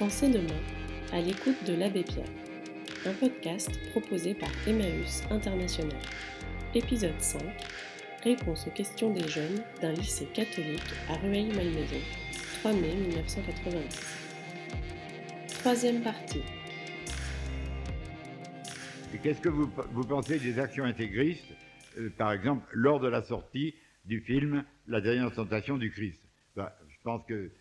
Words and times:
Pensez 0.00 0.30
demain 0.30 0.58
à 1.12 1.20
l'écoute 1.20 1.62
de 1.66 1.74
l'Abbé 1.74 2.02
Pierre, 2.02 2.24
un 3.04 3.12
podcast 3.12 3.70
proposé 3.90 4.32
par 4.32 4.48
Emmaüs 4.66 5.22
International. 5.30 5.98
Épisode 6.74 7.20
5 7.20 7.42
Réponse 8.24 8.66
aux 8.66 8.70
questions 8.70 9.12
des 9.12 9.28
jeunes 9.28 9.62
d'un 9.82 9.92
lycée 9.92 10.24
catholique 10.32 10.80
à 11.10 11.16
Rueil-Malmaison, 11.16 12.00
3 12.60 12.72
mai 12.72 12.94
1990. 12.94 14.16
Troisième 15.58 16.00
partie. 16.00 16.44
Qu'est-ce 19.22 19.42
que 19.42 19.50
vous, 19.50 19.68
pensez 20.08 20.38
des 20.38 20.58
actions 20.58 20.84
intégristes, 20.84 21.44
euh, 21.98 22.08
par 22.16 22.32
exemple, 22.32 22.66
lors 22.72 23.00
de 23.00 23.08
la 23.08 23.20
sortie 23.20 23.74
du 24.06 24.22
film 24.22 24.64
La 24.86 25.02
dernière 25.02 25.30
tentation 25.30 25.76
du 25.76 25.90
Christ? 25.90 26.22
Ben, 26.56 26.70
Je 26.88 26.96
pense 27.04 27.22
que, 27.26 27.52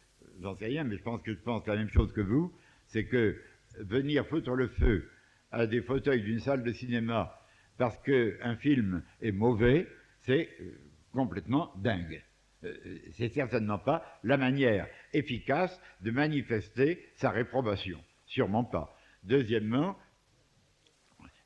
j'en 0.42 0.56
sais 0.56 0.66
rien, 0.66 0.84
mais 0.84 0.98
je 0.98 1.04
pense 1.04 1.22
que 1.22 1.34
je 1.34 1.40
pense 1.40 1.66
la 1.68 1.76
même 1.76 1.90
chose 1.90 2.12
que 2.14 2.22
vous, 2.22 2.54
c'est 2.88 3.06
que 3.06 3.40
venir 3.78 4.26
foutre 4.28 4.56
le 4.56 4.68
feu 4.68 5.10
à 5.52 5.68
des 5.68 5.82
fauteuils 5.82 6.22
d'une 6.22 6.40
salle 6.40 6.64
de 6.64 6.72
cinéma 6.72 7.36
parce 7.78 7.98
qu'un 8.04 8.56
film 8.58 9.04
est 9.22 9.32
mauvais, 9.32 9.88
c'est 10.22 10.50
euh, 10.60 10.78
complètement 11.14 11.72
dingue. 11.78 12.22
Euh, 12.66 12.74
c'est 13.14 13.30
certainement 13.30 13.80
pas 13.80 14.04
la 14.24 14.36
manière 14.36 14.88
efficace 15.14 15.80
de 16.02 16.12
manifester 16.12 17.08
sa 17.16 17.32
réprobation. 17.32 18.04
Sûrement 18.26 18.66
pas. 18.66 18.96
Deuxièmement, 19.24 19.98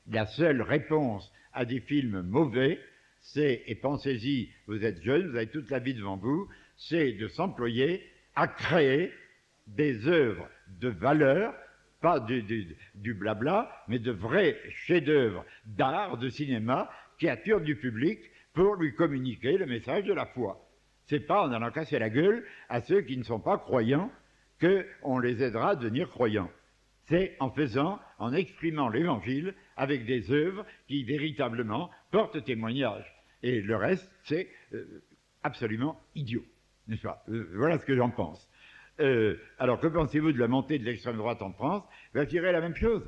la 0.08 0.26
seule 0.26 0.60
réponse 0.60 1.32
à 1.52 1.64
des 1.64 1.80
films 1.80 2.22
mauvais, 2.22 2.80
c'est, 3.20 3.62
et 3.66 3.76
pensez-y, 3.76 4.50
vous 4.66 4.84
êtes 4.84 5.02
jeune, 5.02 5.30
vous 5.30 5.36
avez 5.36 5.46
toute 5.46 5.70
la 5.70 5.78
vie 5.78 5.94
devant 5.94 6.16
vous, 6.16 6.48
c'est 6.76 7.12
de 7.12 7.28
s'employer 7.28 8.02
à 8.36 8.48
créer 8.48 9.12
des 9.66 10.06
œuvres 10.06 10.48
de 10.80 10.88
valeur, 10.88 11.54
pas 12.00 12.20
du, 12.20 13.14
blabla, 13.14 13.70
mais 13.88 13.98
de 13.98 14.10
vrais 14.10 14.58
chefs-d'œuvre 14.70 15.44
d'art, 15.64 16.18
de 16.18 16.28
cinéma, 16.28 16.90
qui 17.18 17.28
attirent 17.28 17.60
du 17.60 17.76
public 17.76 18.20
pour 18.52 18.76
lui 18.76 18.94
communiquer 18.94 19.56
le 19.56 19.66
message 19.66 20.04
de 20.04 20.12
la 20.12 20.26
foi. 20.26 20.60
C'est 21.06 21.20
pas 21.20 21.46
en 21.46 21.52
allant 21.52 21.70
casser 21.70 21.98
la 21.98 22.10
gueule 22.10 22.44
à 22.68 22.80
ceux 22.80 23.02
qui 23.02 23.16
ne 23.16 23.22
sont 23.22 23.40
pas 23.40 23.58
croyants 23.58 24.10
qu'on 24.60 25.18
les 25.18 25.42
aidera 25.42 25.70
à 25.70 25.76
devenir 25.76 26.10
croyants. 26.10 26.50
C'est 27.06 27.36
en 27.40 27.50
faisant, 27.50 28.00
en 28.18 28.32
exprimant 28.32 28.88
l'évangile 28.88 29.54
avec 29.76 30.06
des 30.06 30.30
œuvres 30.30 30.64
qui 30.88 31.04
véritablement 31.04 31.90
portent 32.10 32.42
témoignage. 32.44 33.04
Et 33.42 33.60
le 33.60 33.76
reste, 33.76 34.10
c'est 34.22 34.48
euh, 34.72 35.02
absolument 35.42 36.00
idiot. 36.14 36.44
Euh, 36.90 37.44
Voilà 37.54 37.78
ce 37.78 37.84
que 37.84 37.96
j'en 37.96 38.10
pense. 38.10 38.48
Euh, 39.00 39.36
alors, 39.58 39.80
que 39.80 39.86
pensez-vous 39.88 40.32
de 40.32 40.38
la 40.38 40.48
montée 40.48 40.78
de 40.78 40.84
l'extrême 40.84 41.16
droite 41.16 41.42
en 41.42 41.52
France? 41.52 41.82
Je 42.14 42.20
dirais 42.22 42.52
la 42.52 42.60
même 42.60 42.76
chose. 42.76 43.02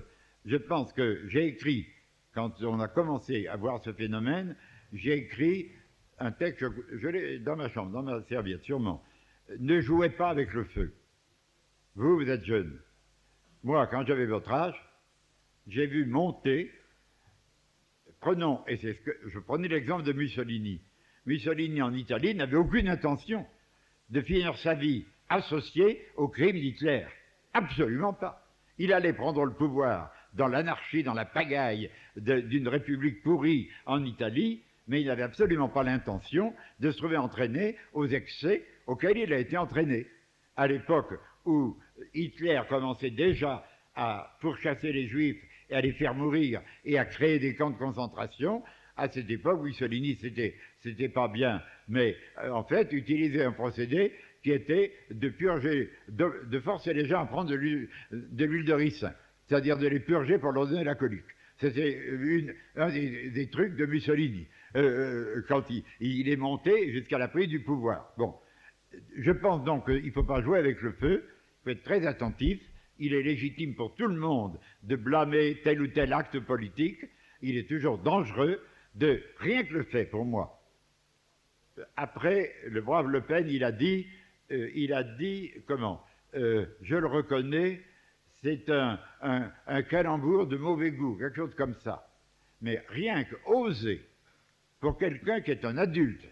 Je 0.45 0.57
pense 0.57 0.93
que 0.93 1.23
j'ai 1.29 1.47
écrit, 1.47 1.87
quand 2.35 2.63
on 2.63 2.81
a 2.81 2.89
commencé 2.89 3.47
à 3.47 3.57
voir 3.57 3.83
ce 3.83 3.93
phénomène, 3.93 4.57
j'ai 4.93 5.15
écrit 5.15 5.71
un 6.19 6.33
texte, 6.33 6.61
je, 6.61 6.99
je 6.99 7.09
l'ai 7.09 7.39
dans 7.39 7.57
ma 7.57 7.69
chambre, 7.69 7.93
dans 7.93 8.03
ma 8.03 8.23
serviette, 8.23 8.63
sûrement. 8.63 9.03
Ne 9.59 9.81
jouez 9.81 10.11
pas 10.11 10.31
avec 10.31 10.53
le 10.53 10.65
feu. 10.65 10.95
Vous, 11.95 12.17
vous 12.17 12.29
êtes 12.31 12.45
jeune. 12.45 12.81
Moi, 13.63 13.87
quand 13.87 14.05
j'avais 14.07 14.27
votre 14.27 14.51
âge, 14.53 14.81
j'ai 15.67 15.87
vu 15.87 16.07
monter, 16.07 16.71
prenons, 18.21 18.67
et 18.67 18.77
c'est 18.77 18.95
ce 18.95 19.01
que, 19.01 19.17
je 19.27 19.39
prenais 19.39 19.69
l'exemple 19.69 20.05
de 20.05 20.13
Mussolini. 20.13 20.81
Mussolini 21.27 21.83
en 21.83 21.93
Italie 21.93 22.35
n'avait 22.35 22.57
aucune 22.57 22.89
intention 22.89 23.47
de 24.11 24.21
finir 24.21 24.57
sa 24.59 24.75
vie 24.75 25.05
associé 25.29 26.07
au 26.17 26.29
crime 26.29 26.57
d'Hitler. 26.57 27.07
Absolument 27.53 28.13
pas. 28.13 28.47
Il 28.79 28.93
allait 28.93 29.13
prendre 29.13 29.45
le 29.45 29.53
pouvoir 29.53 30.13
dans 30.35 30.49
l'anarchie, 30.49 31.03
dans 31.03 31.15
la 31.15 31.25
pagaille 31.25 31.91
d'une 32.17 32.69
république 32.69 33.23
pourrie 33.23 33.69
en 33.87 34.05
Italie, 34.05 34.63
mais 34.87 35.01
il 35.01 35.07
n'avait 35.07 35.23
absolument 35.23 35.69
pas 35.69 35.83
l'intention 35.83 36.55
de 36.81 36.91
se 36.91 36.99
trouver 36.99 37.17
entraîné 37.17 37.77
aux 37.95 38.07
excès 38.07 38.65
auxquels 38.87 39.19
il 39.19 39.33
a 39.33 39.39
été 39.39 39.57
entraîné. 39.57 40.07
À 40.57 40.67
l'époque 40.67 41.15
où 41.45 41.77
Hitler 42.15 42.61
commençait 42.69 43.11
déjà 43.11 43.67
à 43.95 44.37
pourchasser 44.41 44.93
les 44.93 45.09
juifs 45.09 45.43
et 45.71 45.75
à 45.75 45.81
les 45.81 45.93
faire 45.93 46.15
mourir 46.15 46.61
et 46.85 46.99
à 46.99 47.05
créer 47.05 47.39
des 47.39 47.55
camps 47.57 47.71
de 47.71 47.79
concentration, 47.79 48.63
à 48.97 49.09
cette 49.09 49.31
époque, 49.31 49.63
Mussolini, 49.63 50.17
c'était, 50.21 50.55
c'était 50.83 51.09
pas 51.09 51.29
bien, 51.29 51.63
mais 51.89 52.17
euh, 52.43 52.51
en 52.51 52.65
fait, 52.65 52.93
utilisait 52.93 53.45
un 53.45 53.53
procédé 53.53 54.13
qui 54.43 54.53
était 54.53 54.93
de 55.11 55.29
purger, 55.29 55.91
de, 56.09 56.61
forcer 56.61 56.95
les 56.95 57.07
gens 57.07 57.23
à 57.23 57.27
prendre 57.27 57.51
de 57.51 57.57
l'huile 57.57 57.89
de, 58.11 58.45
l'huile 58.45 58.73
ricin, 58.73 59.13
c'est-à-dire 59.47 59.77
de 59.77 59.87
les 59.87 60.01
purger 60.01 60.39
pour 60.39 60.53
leur 60.53 60.67
donner 60.67 60.85
la 60.85 60.95
colique. 60.95 61.25
C'était 61.59 62.01
un 62.77 62.91
des, 62.91 63.49
trucs 63.51 63.77
de 63.77 63.87
Mussolini, 63.87 64.47
euh, 64.77 65.43
quand 65.49 65.69
il, 65.71 65.83
il, 66.01 66.29
est 66.29 66.37
monté 66.37 66.93
jusqu'à 66.93 67.19
la 67.19 67.29
prise 67.29 67.49
du 67.49 67.61
pouvoir. 67.61 68.13
Bon, 68.19 68.35
je 69.19 69.33
pense 69.33 69.65
donc 69.65 69.87
qu'il 69.87 70.07
ne 70.07 70.11
faut 70.11 70.25
pas 70.25 70.43
jouer 70.43 70.59
avec 70.59 70.81
le 70.81 70.93
feu, 70.93 71.25
il 71.25 71.65
faut 71.65 71.71
être 71.71 71.83
très 71.83 72.07
attentif, 72.07 72.61
il 72.99 73.15
est 73.15 73.23
légitime 73.23 73.75
pour 73.75 73.95
tout 73.95 74.07
le 74.07 74.17
monde 74.17 74.59
de 74.83 74.97
blâmer 74.97 75.61
tel 75.65 75.83
ou 75.83 75.89
tel 75.89 76.13
acte 76.13 76.39
politique, 76.41 77.05
il 77.43 77.57
est 77.57 77.69
toujours 77.69 77.99
dangereux 77.99 78.61
de 78.97 79.23
rien 79.39 79.65
que 79.65 79.75
le 79.75 79.85
fait 79.85 80.07
pour 80.07 80.25
moi. 80.25 80.61
Après, 81.97 82.55
le 82.67 82.81
brave 82.81 83.09
Le 83.09 83.21
Pen, 83.21 83.47
il 83.49 83.63
a 83.63 83.73
dit, 83.73 84.07
euh, 84.51 84.71
il 84.75 84.93
a 84.93 85.03
dit, 85.03 85.53
comment 85.67 86.05
euh, 86.35 86.67
Je 86.83 86.97
le 86.97 87.07
reconnais, 87.07 87.83
c'est 88.43 88.69
un, 88.71 88.99
un, 89.21 89.53
un, 89.67 89.83
calembour 89.83 90.47
de 90.47 90.57
mauvais 90.57 90.91
goût, 90.91 91.17
quelque 91.17 91.37
chose 91.37 91.55
comme 91.55 91.75
ça. 91.85 92.11
Mais 92.63 92.83
rien 92.89 93.25
qu'oser, 93.25 94.07
pour 94.81 94.97
quelqu'un 94.99 95.41
qui 95.43 95.51
est 95.51 95.65
un 95.65 95.77
adulte, 95.77 96.27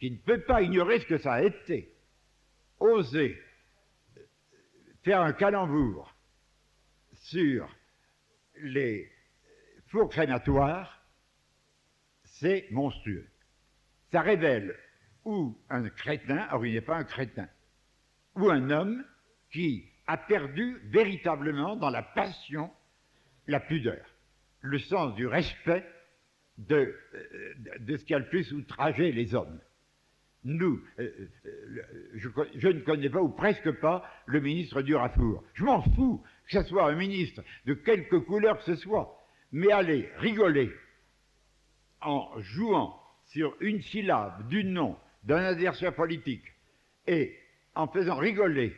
qui 0.00 0.10
ne 0.10 0.16
peut 0.16 0.40
pas 0.40 0.62
ignorer 0.62 0.98
ce 1.00 1.06
que 1.06 1.18
ça 1.18 1.34
a 1.34 1.42
été, 1.42 1.92
oser 2.80 3.40
faire 5.02 5.20
un 5.20 5.32
calembour 5.32 6.14
sur 7.14 7.68
les 8.60 9.10
fours 9.88 10.08
crématoires, 10.08 11.01
c'est 12.42 12.66
monstrueux. 12.72 13.26
Ça 14.10 14.20
révèle 14.20 14.76
ou 15.24 15.56
un 15.70 15.88
crétin, 15.88 16.48
or 16.50 16.66
il 16.66 16.74
n'est 16.74 16.80
pas 16.80 16.96
un 16.96 17.04
crétin, 17.04 17.48
ou 18.34 18.50
un 18.50 18.68
homme 18.70 19.04
qui 19.52 19.84
a 20.08 20.16
perdu 20.16 20.78
véritablement 20.86 21.76
dans 21.76 21.90
la 21.90 22.02
passion 22.02 22.70
la 23.46 23.60
pudeur, 23.60 24.04
le 24.60 24.78
sens 24.78 25.14
du 25.14 25.26
respect 25.26 25.86
de, 26.58 26.94
de 27.78 27.96
ce 27.96 28.04
qui 28.04 28.14
a 28.14 28.18
le 28.18 28.28
plus 28.28 28.52
outragé 28.52 29.12
les 29.12 29.34
hommes. 29.34 29.60
Nous, 30.44 30.82
euh, 30.98 31.10
je, 32.14 32.28
je, 32.56 32.68
ne 32.68 32.80
connais 32.80 33.08
pas 33.08 33.22
ou 33.22 33.28
presque 33.28 33.70
pas 33.80 34.04
le 34.26 34.40
ministre 34.40 34.82
Durafour. 34.82 35.44
Je 35.54 35.62
m'en 35.62 35.82
fous 35.94 36.24
que 36.46 36.60
ce 36.60 36.68
soit 36.68 36.90
un 36.90 36.96
ministre 36.96 37.44
de 37.64 37.74
quelque 37.74 38.16
couleur 38.16 38.58
que 38.58 38.64
ce 38.64 38.74
soit, 38.74 39.24
mais 39.52 39.70
aller 39.70 40.10
rigoler 40.16 40.72
en 42.04 42.40
jouant 42.40 42.98
sur 43.26 43.56
une 43.60 43.80
syllabe 43.82 44.48
du 44.48 44.64
nom 44.64 44.96
d'un 45.24 45.42
adversaire 45.44 45.94
politique 45.94 46.44
et 47.06 47.36
en 47.74 47.88
faisant 47.88 48.16
rigoler 48.16 48.74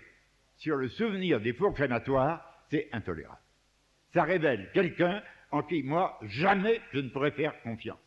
sur 0.57 0.77
le 0.77 0.89
souvenir 0.89 1.41
des 1.41 1.53
fours 1.53 1.75
crématoires, 1.75 2.65
c'est 2.71 2.89
intolérable. 2.93 3.41
Ça 4.13 4.23
révèle 4.23 4.71
quelqu'un 4.73 5.23
en 5.51 5.63
qui, 5.63 5.83
moi, 5.83 6.19
jamais 6.23 6.81
je 6.93 7.01
ne 7.01 7.09
pourrais 7.09 7.33
faire 7.33 7.61
confiance. 7.63 7.99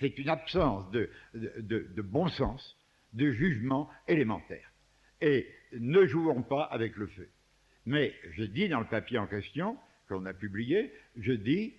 C'est 0.00 0.18
une 0.18 0.28
absence 0.28 0.90
de, 0.90 1.08
de, 1.34 2.02
bon 2.02 2.28
sens, 2.28 2.76
de 3.12 3.30
jugement 3.32 3.88
élémentaire. 4.08 4.68
Et 5.20 5.48
ne 5.72 6.04
jouons 6.06 6.42
pas 6.42 6.64
avec 6.64 6.96
le 6.96 7.06
feu. 7.06 7.28
Mais 7.86 8.14
je 8.32 8.44
dis 8.44 8.68
dans 8.68 8.80
le 8.80 8.86
papier 8.86 9.18
en 9.18 9.26
question, 9.26 9.76
qu'on 10.08 10.26
a 10.26 10.34
publié, 10.34 10.92
je 11.16 11.32
dis, 11.32 11.74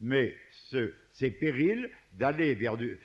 mais 0.00 0.34
ce, 0.70 0.94
ces 1.20 1.30
périls 1.30 1.90
d'aller 2.14 2.54
vers 2.54 2.74
euh, 2.74 2.98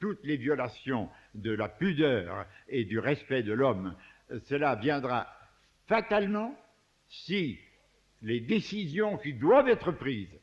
toutes 0.00 0.24
les 0.24 0.38
violations 0.38 1.08
de 1.34 1.52
la 1.52 1.68
pudeur 1.68 2.46
et 2.68 2.84
du 2.84 2.98
respect 2.98 3.42
de 3.42 3.52
l'homme, 3.52 3.94
cela 4.44 4.74
viendra 4.76 5.28
fatalement 5.86 6.56
si 7.08 7.58
les 8.22 8.40
décisions 8.40 9.18
qui 9.18 9.34
doivent 9.34 9.68
être 9.68 9.92
prises 9.92 10.38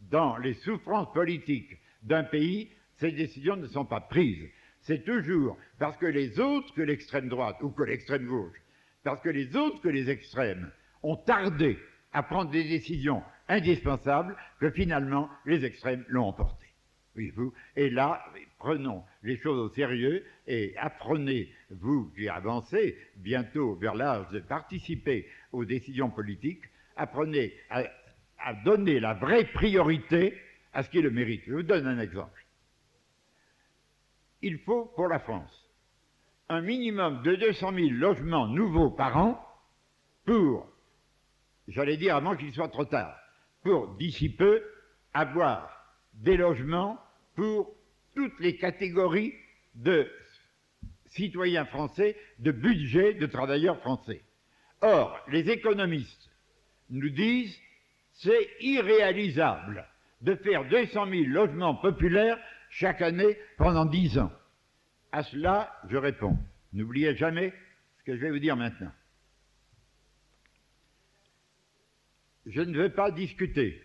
dans 0.00 0.38
les 0.38 0.54
souffrances 0.54 1.12
politiques 1.12 1.78
d'un 2.02 2.24
pays 2.24 2.70
ces 2.96 3.12
décisions 3.12 3.56
ne 3.56 3.66
sont 3.66 3.84
pas 3.84 4.00
prises. 4.00 4.48
C'est 4.80 5.04
toujours 5.04 5.56
parce 5.78 5.96
que 5.96 6.06
les 6.06 6.40
autres 6.40 6.72
que 6.74 6.82
l'extrême 6.82 7.28
droite 7.28 7.56
ou 7.60 7.70
que 7.70 7.82
l'extrême 7.82 8.26
gauche, 8.26 8.56
parce 9.02 9.20
que 9.20 9.28
les 9.28 9.56
autres 9.56 9.80
que 9.80 9.88
les 9.88 10.08
extrêmes 10.08 10.70
ont 11.02 11.16
tardé 11.16 11.78
à 12.12 12.22
prendre 12.22 12.50
des 12.50 12.64
décisions 12.64 13.22
indispensables 13.48 14.36
que 14.60 14.70
finalement 14.70 15.28
les 15.44 15.64
extrêmes 15.64 16.04
l'ont 16.08 16.28
emporté. 16.28 16.61
Voyez-vous 17.14 17.52
Et 17.76 17.90
là, 17.90 18.24
prenons 18.58 19.04
les 19.22 19.36
choses 19.36 19.58
au 19.58 19.74
sérieux 19.74 20.24
et 20.46 20.74
apprenez, 20.78 21.52
vous 21.70 22.10
qui 22.16 22.28
avancez 22.28 22.96
bientôt 23.16 23.74
vers 23.74 23.94
l'âge 23.94 24.28
de 24.30 24.40
participer 24.40 25.28
aux 25.52 25.64
décisions 25.64 26.10
politiques, 26.10 26.64
apprenez 26.96 27.52
à, 27.70 27.84
à 28.38 28.54
donner 28.54 28.98
la 28.98 29.14
vraie 29.14 29.44
priorité 29.44 30.38
à 30.72 30.82
ce 30.82 30.88
qui 30.88 31.02
le 31.02 31.10
mérite. 31.10 31.42
Je 31.46 31.54
vous 31.54 31.62
donne 31.62 31.86
un 31.86 32.00
exemple. 32.00 32.46
Il 34.40 34.58
faut 34.58 34.86
pour 34.96 35.08
la 35.08 35.18
France 35.18 35.62
un 36.48 36.60
minimum 36.60 37.22
de 37.22 37.34
200 37.36 37.72
000 37.72 37.86
logements 37.92 38.46
nouveaux 38.46 38.90
par 38.90 39.16
an 39.16 39.48
pour, 40.24 40.68
j'allais 41.68 41.96
dire 41.96 42.16
avant 42.16 42.36
qu'il 42.36 42.52
soit 42.52 42.68
trop 42.68 42.84
tard, 42.84 43.16
pour 43.62 43.94
d'ici 43.96 44.28
peu 44.28 44.62
avoir 45.14 45.81
des 46.14 46.36
logements 46.36 46.98
pour 47.34 47.74
toutes 48.14 48.38
les 48.40 48.56
catégories 48.56 49.34
de 49.74 50.10
citoyens 51.06 51.64
français, 51.64 52.16
de 52.38 52.52
budget 52.52 53.14
de 53.14 53.26
travailleurs 53.26 53.80
français. 53.80 54.22
Or, 54.80 55.18
les 55.28 55.48
économistes 55.50 56.30
nous 56.90 57.10
disent 57.10 57.56
c'est 58.14 58.48
irréalisable 58.60 59.86
de 60.20 60.34
faire 60.36 60.68
200 60.68 61.06
000 61.10 61.24
logements 61.26 61.74
populaires 61.74 62.38
chaque 62.70 63.02
année 63.02 63.36
pendant 63.56 63.84
10 63.84 64.18
ans. 64.18 64.32
À 65.10 65.22
cela, 65.22 65.72
je 65.88 65.96
réponds, 65.96 66.38
n'oubliez 66.72 67.14
jamais 67.16 67.52
ce 67.98 68.04
que 68.04 68.16
je 68.16 68.20
vais 68.20 68.30
vous 68.30 68.38
dire 68.38 68.56
maintenant. 68.56 68.92
Je 72.46 72.60
ne 72.60 72.76
veux 72.76 72.92
pas 72.92 73.10
discuter. 73.10 73.82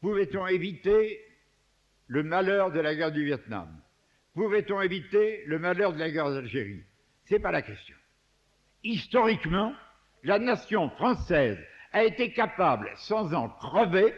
Pouvait-on 0.00 0.46
éviter 0.46 1.20
le 2.08 2.22
malheur 2.22 2.72
de 2.72 2.80
la 2.80 2.94
guerre 2.94 3.12
du 3.12 3.24
Vietnam 3.24 3.68
Pouvait-on 4.34 4.80
éviter 4.80 5.42
le 5.46 5.58
malheur 5.58 5.92
de 5.92 5.98
la 5.98 6.10
guerre 6.10 6.30
d'Algérie? 6.30 6.84
Ce 7.24 7.34
n'est 7.34 7.40
pas 7.40 7.50
la 7.50 7.62
question. 7.62 7.96
Historiquement, 8.84 9.72
la 10.22 10.38
nation 10.38 10.90
française 10.90 11.58
a 11.92 12.04
été 12.04 12.32
capable, 12.32 12.88
sans 12.96 13.34
en 13.34 13.48
crever, 13.48 14.14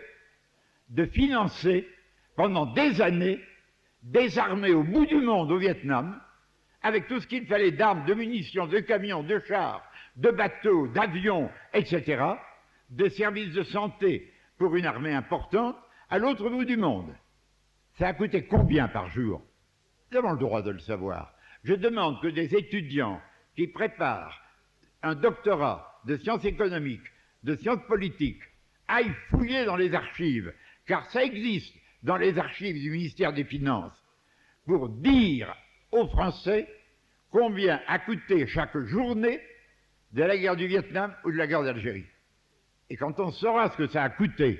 de 0.90 1.06
financer 1.06 1.88
pendant 2.36 2.66
des 2.66 3.00
années 3.00 3.40
des 4.02 4.38
armées 4.38 4.72
au 4.72 4.82
bout 4.82 5.06
du 5.06 5.16
monde 5.16 5.52
au 5.52 5.58
Vietnam, 5.58 6.20
avec 6.82 7.06
tout 7.06 7.20
ce 7.20 7.26
qu'il 7.26 7.46
fallait 7.46 7.72
d'armes, 7.72 8.04
de 8.06 8.14
munitions, 8.14 8.66
de 8.66 8.80
camions, 8.80 9.22
de 9.22 9.40
chars, 9.46 9.82
de 10.16 10.30
bateaux, 10.30 10.88
d'avions, 10.88 11.50
etc., 11.74 12.24
de 12.90 13.08
services 13.08 13.52
de 13.52 13.62
santé 13.62 14.32
pour 14.58 14.74
une 14.76 14.86
armée 14.86 15.14
importante 15.14 15.76
à 16.08 16.18
l'autre 16.18 16.48
bout 16.48 16.64
du 16.64 16.76
monde. 16.76 17.14
Ça 18.00 18.08
a 18.08 18.14
coûté 18.14 18.46
combien 18.46 18.88
par 18.88 19.10
jour? 19.10 19.42
Nous 20.10 20.18
avons 20.18 20.32
le 20.32 20.38
droit 20.38 20.62
de 20.62 20.70
le 20.70 20.78
savoir. 20.78 21.34
Je 21.64 21.74
demande 21.74 22.18
que 22.22 22.28
des 22.28 22.56
étudiants 22.56 23.20
qui 23.54 23.66
préparent 23.66 24.40
un 25.02 25.14
doctorat 25.14 26.00
de 26.06 26.16
sciences 26.16 26.46
économiques, 26.46 27.06
de 27.42 27.56
sciences 27.56 27.86
politiques, 27.88 28.40
aillent 28.88 29.14
fouiller 29.28 29.66
dans 29.66 29.76
les 29.76 29.92
archives, 29.92 30.50
car 30.86 31.04
ça 31.10 31.22
existe 31.22 31.74
dans 32.02 32.16
les 32.16 32.38
archives 32.38 32.80
du 32.80 32.90
ministère 32.90 33.34
des 33.34 33.44
Finances, 33.44 34.02
pour 34.64 34.88
dire 34.88 35.54
aux 35.92 36.08
Français 36.08 36.66
combien 37.30 37.82
a 37.86 37.98
coûté 37.98 38.46
chaque 38.46 38.78
journée 38.78 39.42
de 40.12 40.22
la 40.22 40.38
guerre 40.38 40.56
du 40.56 40.66
Vietnam 40.66 41.14
ou 41.26 41.32
de 41.32 41.36
la 41.36 41.46
guerre 41.46 41.64
d'Algérie. 41.64 42.06
Et 42.88 42.96
quand 42.96 43.20
on 43.20 43.30
saura 43.30 43.68
ce 43.68 43.76
que 43.76 43.88
ça 43.88 44.04
a 44.04 44.08
coûté, 44.08 44.58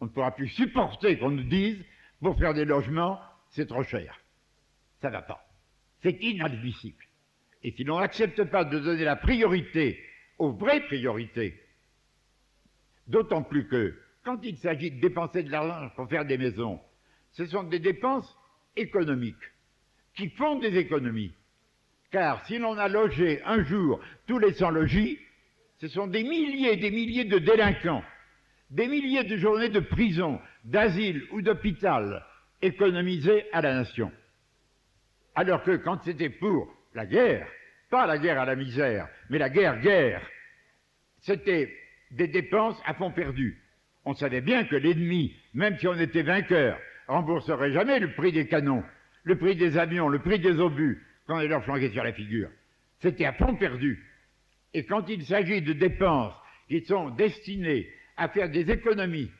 on 0.00 0.06
ne 0.06 0.10
pourra 0.10 0.34
plus 0.34 0.48
supporter 0.48 1.18
qu'on 1.18 1.30
nous 1.32 1.42
dise, 1.42 1.84
pour 2.20 2.38
faire 2.38 2.54
des 2.54 2.64
logements, 2.64 3.20
c'est 3.50 3.66
trop 3.66 3.82
cher. 3.82 4.18
Ça 5.00 5.08
ne 5.08 5.14
va 5.14 5.22
pas. 5.22 5.46
C'est 6.02 6.22
inadmissible. 6.22 7.04
Et 7.62 7.72
si 7.72 7.84
l'on 7.84 8.00
n'accepte 8.00 8.44
pas 8.44 8.64
de 8.64 8.78
donner 8.78 9.04
la 9.04 9.16
priorité 9.16 10.02
aux 10.38 10.52
vraies 10.52 10.80
priorités, 10.80 11.60
d'autant 13.06 13.42
plus 13.42 13.66
que 13.66 13.98
quand 14.24 14.38
il 14.42 14.56
s'agit 14.58 14.90
de 14.90 15.00
dépenser 15.00 15.42
de 15.42 15.50
l'argent 15.50 15.90
pour 15.96 16.08
faire 16.08 16.24
des 16.24 16.38
maisons, 16.38 16.80
ce 17.32 17.46
sont 17.46 17.64
des 17.64 17.78
dépenses 17.78 18.36
économiques 18.76 19.36
qui 20.14 20.28
font 20.30 20.58
des 20.58 20.76
économies. 20.76 21.32
Car 22.10 22.44
si 22.46 22.58
l'on 22.58 22.76
a 22.76 22.88
logé 22.88 23.42
un 23.44 23.62
jour 23.64 24.00
tous 24.26 24.38
les 24.38 24.52
sans-logis, 24.54 25.18
ce 25.78 25.88
sont 25.88 26.06
des 26.06 26.22
milliers 26.22 26.74
et 26.74 26.76
des 26.76 26.90
milliers 26.90 27.24
de 27.24 27.38
délinquants, 27.38 28.04
des 28.70 28.86
milliers 28.86 29.24
de 29.24 29.36
journées 29.36 29.68
de 29.68 29.80
prison, 29.80 30.40
d'asile 30.64 31.22
ou 31.32 31.42
d'hôpital 31.42 32.24
économisées 32.62 33.44
à 33.52 33.60
la 33.60 33.74
nation. 33.74 34.12
Alors 35.34 35.62
que 35.62 35.76
quand 35.76 36.02
c'était 36.04 36.30
pour 36.30 36.72
la 36.94 37.06
guerre, 37.06 37.48
pas 37.90 38.06
la 38.06 38.18
guerre 38.18 38.40
à 38.40 38.44
la 38.44 38.56
misère, 38.56 39.08
mais 39.28 39.38
la 39.38 39.50
guerre-guerre, 39.50 40.22
c'était 41.20 41.74
des 42.12 42.28
dépenses 42.28 42.80
à 42.86 42.94
fond 42.94 43.10
perdu. 43.10 43.62
On 44.04 44.14
savait 44.14 44.40
bien 44.40 44.64
que 44.64 44.76
l'ennemi, 44.76 45.34
même 45.54 45.78
si 45.78 45.86
on 45.86 45.98
était 45.98 46.22
vainqueur, 46.22 46.78
rembourserait 47.08 47.72
jamais 47.72 47.98
le 47.98 48.14
prix 48.14 48.32
des 48.32 48.46
canons, 48.46 48.84
le 49.24 49.36
prix 49.36 49.56
des 49.56 49.76
avions, 49.76 50.08
le 50.08 50.20
prix 50.20 50.38
des 50.38 50.58
obus, 50.60 51.04
quand 51.26 51.40
ils 51.40 51.48
leur 51.48 51.64
flanquaient 51.64 51.90
sur 51.90 52.04
la 52.04 52.12
figure. 52.12 52.50
C'était 53.00 53.24
à 53.26 53.32
fond 53.32 53.56
perdu. 53.56 54.04
Et 54.74 54.84
quand 54.84 55.08
il 55.08 55.24
s'agit 55.24 55.62
de 55.62 55.72
dépenses 55.72 56.34
qui 56.68 56.84
sont 56.84 57.10
destinées 57.10 57.88
à 58.20 58.28
faire 58.28 58.50
des 58.50 58.70
économies, 58.70 59.30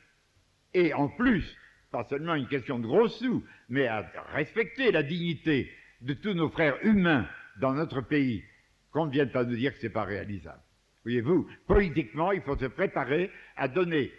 et 0.73 0.91
en 0.95 1.07
plus, 1.07 1.45
pas 1.91 2.03
seulement 2.05 2.33
une 2.33 2.47
question 2.47 2.79
de 2.79 2.87
gros 2.87 3.07
sous, 3.07 3.45
mais 3.69 3.85
à 3.85 4.01
respecter 4.33 4.91
la 4.91 5.03
dignité 5.03 5.71
de 6.01 6.15
tous 6.15 6.33
nos 6.33 6.49
frères 6.49 6.83
humains 6.83 7.27
dans 7.59 7.73
notre 7.73 8.01
pays, 8.01 8.43
qu'on 8.91 9.05
ne 9.05 9.11
vienne 9.11 9.29
pas 9.29 9.43
nous 9.43 9.55
dire 9.55 9.71
que 9.71 9.79
ce 9.79 9.85
n'est 9.85 9.93
pas 9.93 10.03
réalisable. 10.03 10.61
Voyez-vous, 11.03 11.47
politiquement, 11.67 12.31
il 12.31 12.41
faut 12.41 12.57
se 12.57 12.65
préparer 12.65 13.29
à 13.55 13.67
donner 13.67 14.11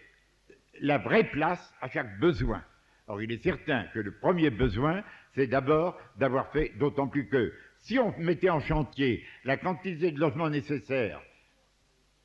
la 0.81 0.99
vraie 0.99 1.25
place 1.25 1.75
à 1.81 1.88
chaque 1.88 2.20
besoin. 2.20 2.62
Or, 3.08 3.20
il 3.20 3.32
est 3.32 3.43
certain 3.43 3.85
que 3.93 3.99
le 3.99 4.12
premier 4.12 4.50
besoin, 4.50 5.03
c'est 5.35 5.49
d'abord 5.49 5.99
d'avoir 6.19 6.53
fait, 6.53 6.70
d'autant 6.79 7.08
plus 7.08 7.26
que 7.26 7.53
si 7.79 7.99
on 7.99 8.17
mettait 8.17 8.50
en 8.50 8.61
chantier 8.61 9.25
la 9.44 9.56
quantité 9.56 10.12
de 10.12 10.20
logements 10.20 10.50
nécessaires, 10.50 11.20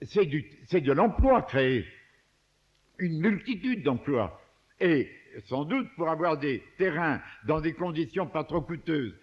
c'est 0.03 0.81
de 0.81 0.91
l'emploi 0.91 1.41
créé, 1.41 1.87
une 2.99 3.19
multitude 3.19 3.83
d'emplois. 3.83 4.41
Et 4.79 5.09
sans 5.45 5.65
doute 5.65 5.87
pour 5.95 6.09
avoir 6.09 6.37
des 6.37 6.63
terrains 6.77 7.21
dans 7.47 7.61
des 7.61 7.73
conditions 7.73 8.27
pas 8.27 8.43
trop 8.43 8.61
coûteuses, 8.61 9.15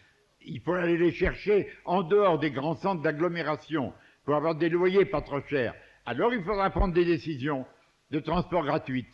il 0.43 0.61
faut 0.61 0.75
aller 0.75 0.99
les 0.99 1.13
chercher 1.13 1.69
en 1.85 2.03
dehors 2.03 2.39
des 2.39 2.51
grands 2.51 2.77
centres 2.77 3.03
d'agglomération 3.03 3.93
pour 4.25 4.35
avoir 4.35 4.55
des 4.55 4.69
loyers 4.69 5.05
pas 5.05 5.23
trop 5.23 5.41
chers. 5.43 5.75
Alors 6.07 6.35
il 6.35 6.43
faudra 6.43 6.71
prendre 6.71 6.95
des 6.95 7.05
décisions 7.05 7.67
de 8.11 8.21
transport 8.21 8.65
gratuit 8.65 9.07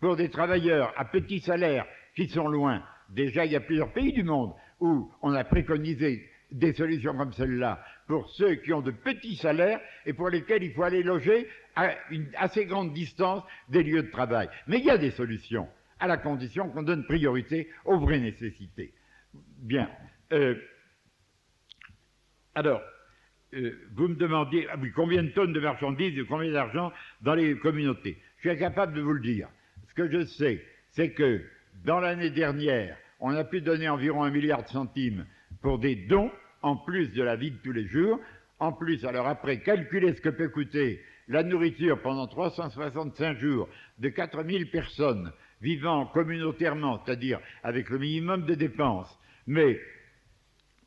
pour 0.00 0.16
des 0.16 0.30
travailleurs 0.30 0.92
à 0.96 1.04
petits 1.04 1.40
salaires 1.40 1.86
qui 2.16 2.28
sont 2.28 2.48
loin. 2.48 2.82
Déjà, 3.10 3.44
il 3.44 3.52
y 3.52 3.56
a 3.56 3.60
plusieurs 3.60 3.92
pays 3.92 4.12
du 4.12 4.22
monde 4.22 4.52
où 4.80 5.10
on 5.22 5.34
a 5.34 5.44
préconisé 5.44 6.28
des 6.52 6.72
solutions 6.72 7.16
comme 7.16 7.32
celle-là 7.32 7.82
pour 8.06 8.28
ceux 8.30 8.56
qui 8.56 8.72
ont 8.72 8.80
de 8.80 8.90
petits 8.90 9.36
salaires 9.36 9.80
et 10.06 10.12
pour 10.12 10.30
lesquels 10.30 10.62
il 10.62 10.72
faut 10.72 10.82
aller 10.82 11.02
loger 11.02 11.48
à 11.76 11.94
une 12.10 12.28
assez 12.36 12.66
grande 12.66 12.92
distance 12.92 13.42
des 13.68 13.82
lieux 13.82 14.02
de 14.02 14.10
travail. 14.10 14.48
Mais 14.66 14.78
il 14.78 14.84
y 14.84 14.90
a 14.90 14.98
des 14.98 15.10
solutions, 15.10 15.68
à 16.00 16.06
la 16.06 16.16
condition 16.16 16.68
qu'on 16.70 16.82
donne 16.82 17.04
priorité 17.04 17.68
aux 17.84 17.98
vraies 17.98 18.18
nécessités. 18.18 18.92
Bien. 19.58 19.88
Euh, 20.32 20.56
alors, 22.54 22.82
euh, 23.54 23.72
vous 23.94 24.08
me 24.08 24.16
demandiez 24.16 24.66
ah 24.70 24.76
combien 24.94 25.22
de 25.22 25.28
tonnes 25.28 25.52
de 25.52 25.60
marchandises 25.60 26.18
et 26.18 26.24
combien 26.24 26.52
d'argent 26.52 26.92
dans 27.20 27.34
les 27.34 27.56
communautés? 27.56 28.18
Je 28.36 28.48
suis 28.48 28.50
incapable 28.50 28.94
de 28.94 29.00
vous 29.00 29.12
le 29.12 29.20
dire. 29.20 29.48
Ce 29.88 29.94
que 29.94 30.10
je 30.10 30.24
sais, 30.24 30.64
c'est 30.90 31.12
que 31.12 31.44
dans 31.84 32.00
l'année 32.00 32.30
dernière, 32.30 32.96
on 33.20 33.34
a 33.34 33.44
pu 33.44 33.60
donner 33.60 33.88
environ 33.88 34.22
un 34.22 34.30
milliard 34.30 34.62
de 34.62 34.68
centimes 34.68 35.26
pour 35.62 35.78
des 35.78 35.94
dons, 35.94 36.30
en 36.62 36.76
plus 36.76 37.12
de 37.12 37.22
la 37.22 37.36
vie 37.36 37.50
de 37.50 37.58
tous 37.58 37.72
les 37.72 37.86
jours. 37.86 38.20
En 38.58 38.72
plus, 38.72 39.04
alors 39.04 39.26
après, 39.26 39.60
calculez 39.60 40.14
ce 40.14 40.20
que 40.20 40.28
peut 40.28 40.48
coûter 40.48 41.00
la 41.28 41.42
nourriture 41.42 42.00
pendant 42.02 42.26
365 42.26 43.38
jours 43.38 43.68
de 43.98 44.08
4000 44.08 44.70
personnes 44.70 45.32
vivant 45.60 46.06
communautairement, 46.06 47.02
c'est-à-dire 47.04 47.40
avec 47.62 47.88
le 47.90 47.98
minimum 47.98 48.46
de 48.46 48.54
dépenses, 48.54 49.18
mais 49.46 49.78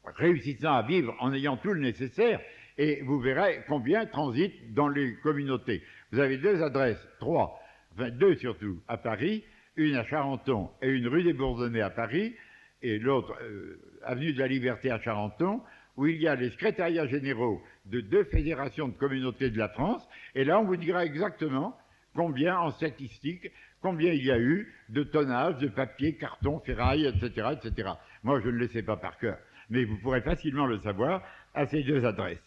réussissant 0.05 0.73
à 0.73 0.81
vivre 0.81 1.15
en 1.19 1.33
ayant 1.33 1.57
tout 1.57 1.73
le 1.73 1.79
nécessaire, 1.79 2.39
et 2.77 3.01
vous 3.03 3.19
verrez 3.19 3.63
combien 3.67 4.05
transitent 4.05 4.73
dans 4.73 4.89
les 4.89 5.15
communautés. 5.17 5.83
Vous 6.11 6.19
avez 6.19 6.37
deux 6.37 6.61
adresses, 6.61 7.07
trois, 7.19 7.59
enfin 7.93 8.09
deux 8.09 8.35
surtout, 8.35 8.79
à 8.87 8.97
Paris, 8.97 9.43
une 9.75 9.95
à 9.95 10.03
Charenton 10.03 10.69
et 10.81 10.89
une 10.89 11.07
rue 11.07 11.23
des 11.23 11.33
Bourdonnais 11.33 11.81
à 11.81 11.89
Paris, 11.89 12.35
et 12.83 12.99
l'autre 12.99 13.35
euh, 13.41 13.79
avenue 14.03 14.33
de 14.33 14.39
la 14.39 14.47
Liberté 14.47 14.91
à 14.91 14.99
Charenton, 14.99 15.61
où 15.95 16.05
il 16.05 16.21
y 16.21 16.27
a 16.27 16.35
les 16.35 16.49
secrétariats 16.49 17.07
généraux 17.07 17.61
de 17.85 18.01
deux 18.01 18.25
fédérations 18.25 18.87
de 18.87 18.93
communautés 18.93 19.49
de 19.49 19.57
la 19.57 19.69
France, 19.69 20.07
et 20.35 20.43
là 20.43 20.59
on 20.59 20.65
vous 20.65 20.75
dira 20.75 21.05
exactement 21.05 21.77
combien 22.13 22.57
en 22.57 22.71
statistique, 22.71 23.51
combien 23.81 24.11
il 24.11 24.23
y 24.23 24.31
a 24.31 24.39
eu 24.39 24.71
de 24.89 25.03
tonnage 25.03 25.57
de 25.57 25.67
papier, 25.67 26.15
carton, 26.15 26.59
ferraille, 26.59 27.05
etc., 27.05 27.49
etc. 27.53 27.89
Moi, 28.23 28.39
je 28.41 28.49
ne 28.49 28.57
le 28.57 28.67
sais 28.67 28.83
pas 28.83 28.97
par 28.97 29.17
cœur, 29.17 29.37
mais 29.69 29.83
vous 29.85 29.97
pourrez 29.97 30.21
facilement 30.21 30.65
le 30.65 30.79
savoir 30.79 31.23
à 31.53 31.65
ces 31.65 31.83
deux 31.83 32.05
adresses. 32.05 32.43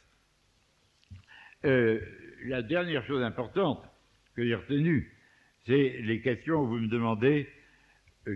Euh, 1.64 2.00
la 2.45 2.62
dernière 2.62 3.05
chose 3.05 3.23
importante 3.23 3.83
que 4.35 4.45
j'ai 4.45 4.55
retenue, 4.55 5.12
c'est 5.66 5.99
les 6.02 6.21
questions 6.21 6.61
où 6.61 6.66
vous 6.66 6.78
me 6.78 6.88
demandez 6.88 7.49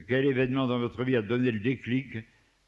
quel 0.08 0.26
événement 0.26 0.66
dans 0.66 0.78
votre 0.78 1.04
vie 1.04 1.16
a 1.16 1.22
donné 1.22 1.50
le 1.50 1.60
déclic 1.60 2.18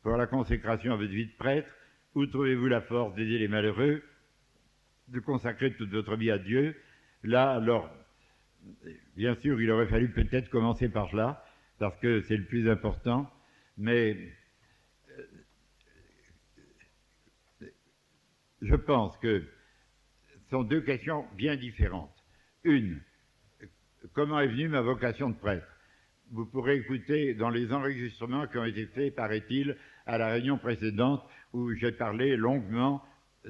pour 0.02 0.16
la 0.16 0.26
consécration 0.26 0.92
à 0.92 0.96
votre 0.96 1.12
vie 1.12 1.26
de 1.26 1.36
prêtre, 1.36 1.68
où 2.14 2.26
trouvez-vous 2.26 2.66
la 2.66 2.82
force 2.82 3.14
d'aider 3.14 3.38
les 3.38 3.48
malheureux, 3.48 4.02
de 5.08 5.20
consacrer 5.20 5.72
toute 5.74 5.90
votre 5.90 6.16
vie 6.16 6.30
à 6.30 6.38
Dieu? 6.38 6.76
Là, 7.22 7.52
alors, 7.52 7.90
bien 9.16 9.34
sûr, 9.36 9.60
il 9.60 9.70
aurait 9.70 9.86
fallu 9.86 10.10
peut-être 10.10 10.50
commencer 10.50 10.88
par 10.88 11.14
là, 11.14 11.44
parce 11.78 11.98
que 12.00 12.20
c'est 12.22 12.36
le 12.36 12.44
plus 12.44 12.68
important, 12.68 13.32
mais 13.78 14.16
euh, 17.62 17.66
je 18.60 18.74
pense 18.74 19.16
que 19.18 19.44
ce 20.26 20.50
sont 20.50 20.64
deux 20.64 20.80
questions 20.80 21.26
bien 21.36 21.56
différentes. 21.56 22.14
Une, 22.64 23.00
comment 24.12 24.40
est 24.40 24.48
venue 24.48 24.68
ma 24.68 24.80
vocation 24.80 25.30
de 25.30 25.36
prêtre? 25.36 25.71
Vous 26.32 26.46
pourrez 26.46 26.76
écouter 26.76 27.34
dans 27.34 27.50
les 27.50 27.74
enregistrements 27.74 28.46
qui 28.46 28.56
ont 28.56 28.64
été 28.64 28.86
faits, 28.86 29.14
paraît-il, 29.14 29.76
à 30.06 30.16
la 30.16 30.28
réunion 30.28 30.56
précédente, 30.56 31.22
où 31.52 31.74
j'ai 31.74 31.92
parlé 31.92 32.36
longuement 32.36 33.04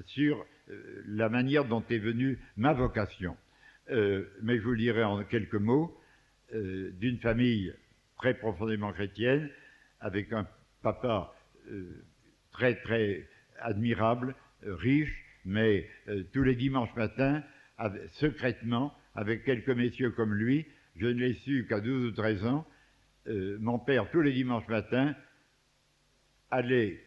sur 0.06 0.44
euh, 0.68 1.02
la 1.06 1.28
manière 1.28 1.64
dont 1.64 1.84
est 1.90 1.98
venue 1.98 2.40
ma 2.56 2.72
vocation. 2.72 3.36
Euh, 3.90 4.24
mais 4.42 4.56
je 4.58 4.62
vous 4.62 4.74
dirai 4.74 5.04
en 5.04 5.22
quelques 5.22 5.54
mots 5.54 5.96
euh, 6.54 6.90
d'une 6.98 7.18
famille 7.18 7.72
très 8.16 8.34
profondément 8.34 8.92
chrétienne, 8.92 9.48
avec 10.00 10.32
un 10.32 10.48
papa 10.82 11.32
très 12.50 12.74
très 12.82 13.28
admirable, 13.60 14.34
riche, 14.64 15.14
mais 15.44 15.88
tous 16.32 16.42
les 16.42 16.56
dimanches 16.56 16.94
matins, 16.96 17.44
secrètement, 18.14 18.92
avec 19.14 19.44
quelques 19.44 19.70
messieurs 19.70 20.10
comme 20.10 20.34
lui, 20.34 20.66
je 20.96 21.06
ne 21.06 21.20
l'ai 21.20 21.34
su 21.34 21.66
qu'à 21.68 21.80
12 21.80 22.06
ou 22.06 22.10
13 22.10 22.46
ans, 22.46 22.66
mon 23.26 23.78
père, 23.78 24.10
tous 24.10 24.20
les 24.20 24.32
dimanches 24.32 24.68
matins, 24.68 25.14
allait 26.50 27.00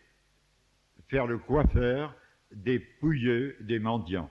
faire 1.09 1.27
le 1.27 1.37
coiffeur 1.37 2.15
des 2.51 2.79
pouilleux, 2.79 3.57
des 3.61 3.79
mendiants, 3.79 4.29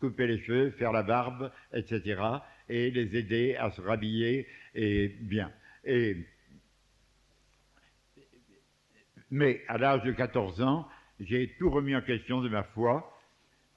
couper 0.00 0.26
les 0.26 0.38
cheveux, 0.42 0.70
faire 0.72 0.92
la 0.92 1.02
barbe, 1.02 1.50
etc., 1.72 2.20
et 2.68 2.90
les 2.90 3.16
aider 3.16 3.56
à 3.56 3.70
se 3.70 3.80
rhabiller 3.80 4.46
et 4.74 5.08
bien. 5.08 5.52
Mais 9.30 9.62
à 9.68 9.78
l'âge 9.78 10.02
de 10.04 10.12
14 10.12 10.62
ans, 10.62 10.88
j'ai 11.20 11.54
tout 11.58 11.70
remis 11.70 11.94
en 11.96 12.02
question 12.02 12.40
de 12.40 12.48
ma 12.48 12.62
foi 12.62 13.18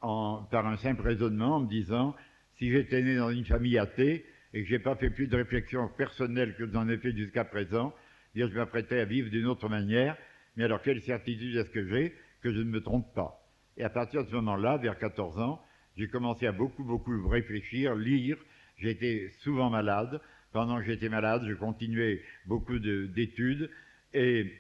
par 0.02 0.68
un 0.68 0.78
simple 0.78 1.02
raisonnement 1.02 1.58
en 1.58 1.60
me 1.62 1.68
disant 1.68 2.16
si 2.58 2.72
j'étais 2.72 3.02
né 3.02 3.16
dans 3.18 3.32
une 3.32 3.46
famille 3.46 3.78
athée 3.78 4.26
et 4.56 4.64
que 4.64 4.70
j'ai 4.70 4.80
pas 4.80 4.96
fait 4.96 5.10
plus 5.10 5.28
de 5.28 5.36
réflexion 5.36 5.90
personnelle 5.90 6.56
que 6.56 6.66
j'en 6.72 6.88
ai 6.88 6.98
fait 6.98 7.12
jusqu'à 7.12 7.44
présent, 7.44 7.94
je 8.34 8.46
m'apprêtais 8.46 9.02
à 9.02 9.06
vivre 9.06 9.30
d'une 9.30 9.48
autre 9.48 9.68
manière. 9.68 10.18
Mais 10.56 10.64
alors 10.64 10.82
quelle 10.82 11.02
certitude 11.02 11.58
est-ce 11.58 11.70
que 11.70 11.86
j'ai 11.90 12.16
que 12.42 12.54
je 12.54 12.60
ne 12.60 12.70
me 12.72 12.82
trompe 12.82 13.14
pas? 13.14 13.38
Et 13.76 13.84
à 13.84 13.90
partir 13.90 14.24
de 14.24 14.30
ce 14.30 14.36
moment-là, 14.36 14.78
vers 14.78 14.98
14 14.98 15.40
ans, 15.40 15.62
j'ai 15.98 16.08
commencé 16.08 16.48
à 16.48 16.54
beaucoup, 16.54 16.86
beaucoup 16.86 17.28
réfléchir, 17.28 17.96
lire. 17.96 18.38
J'étais 18.78 19.30
souvent 19.40 19.70
malade. 19.70 20.22
Pendant 20.54 20.80
que 20.80 20.86
j'étais 20.86 21.10
malade, 21.10 21.44
je 21.46 21.54
continuais 21.54 22.24
beaucoup 22.46 22.80
d'études. 22.80 23.70
Et 24.14 24.54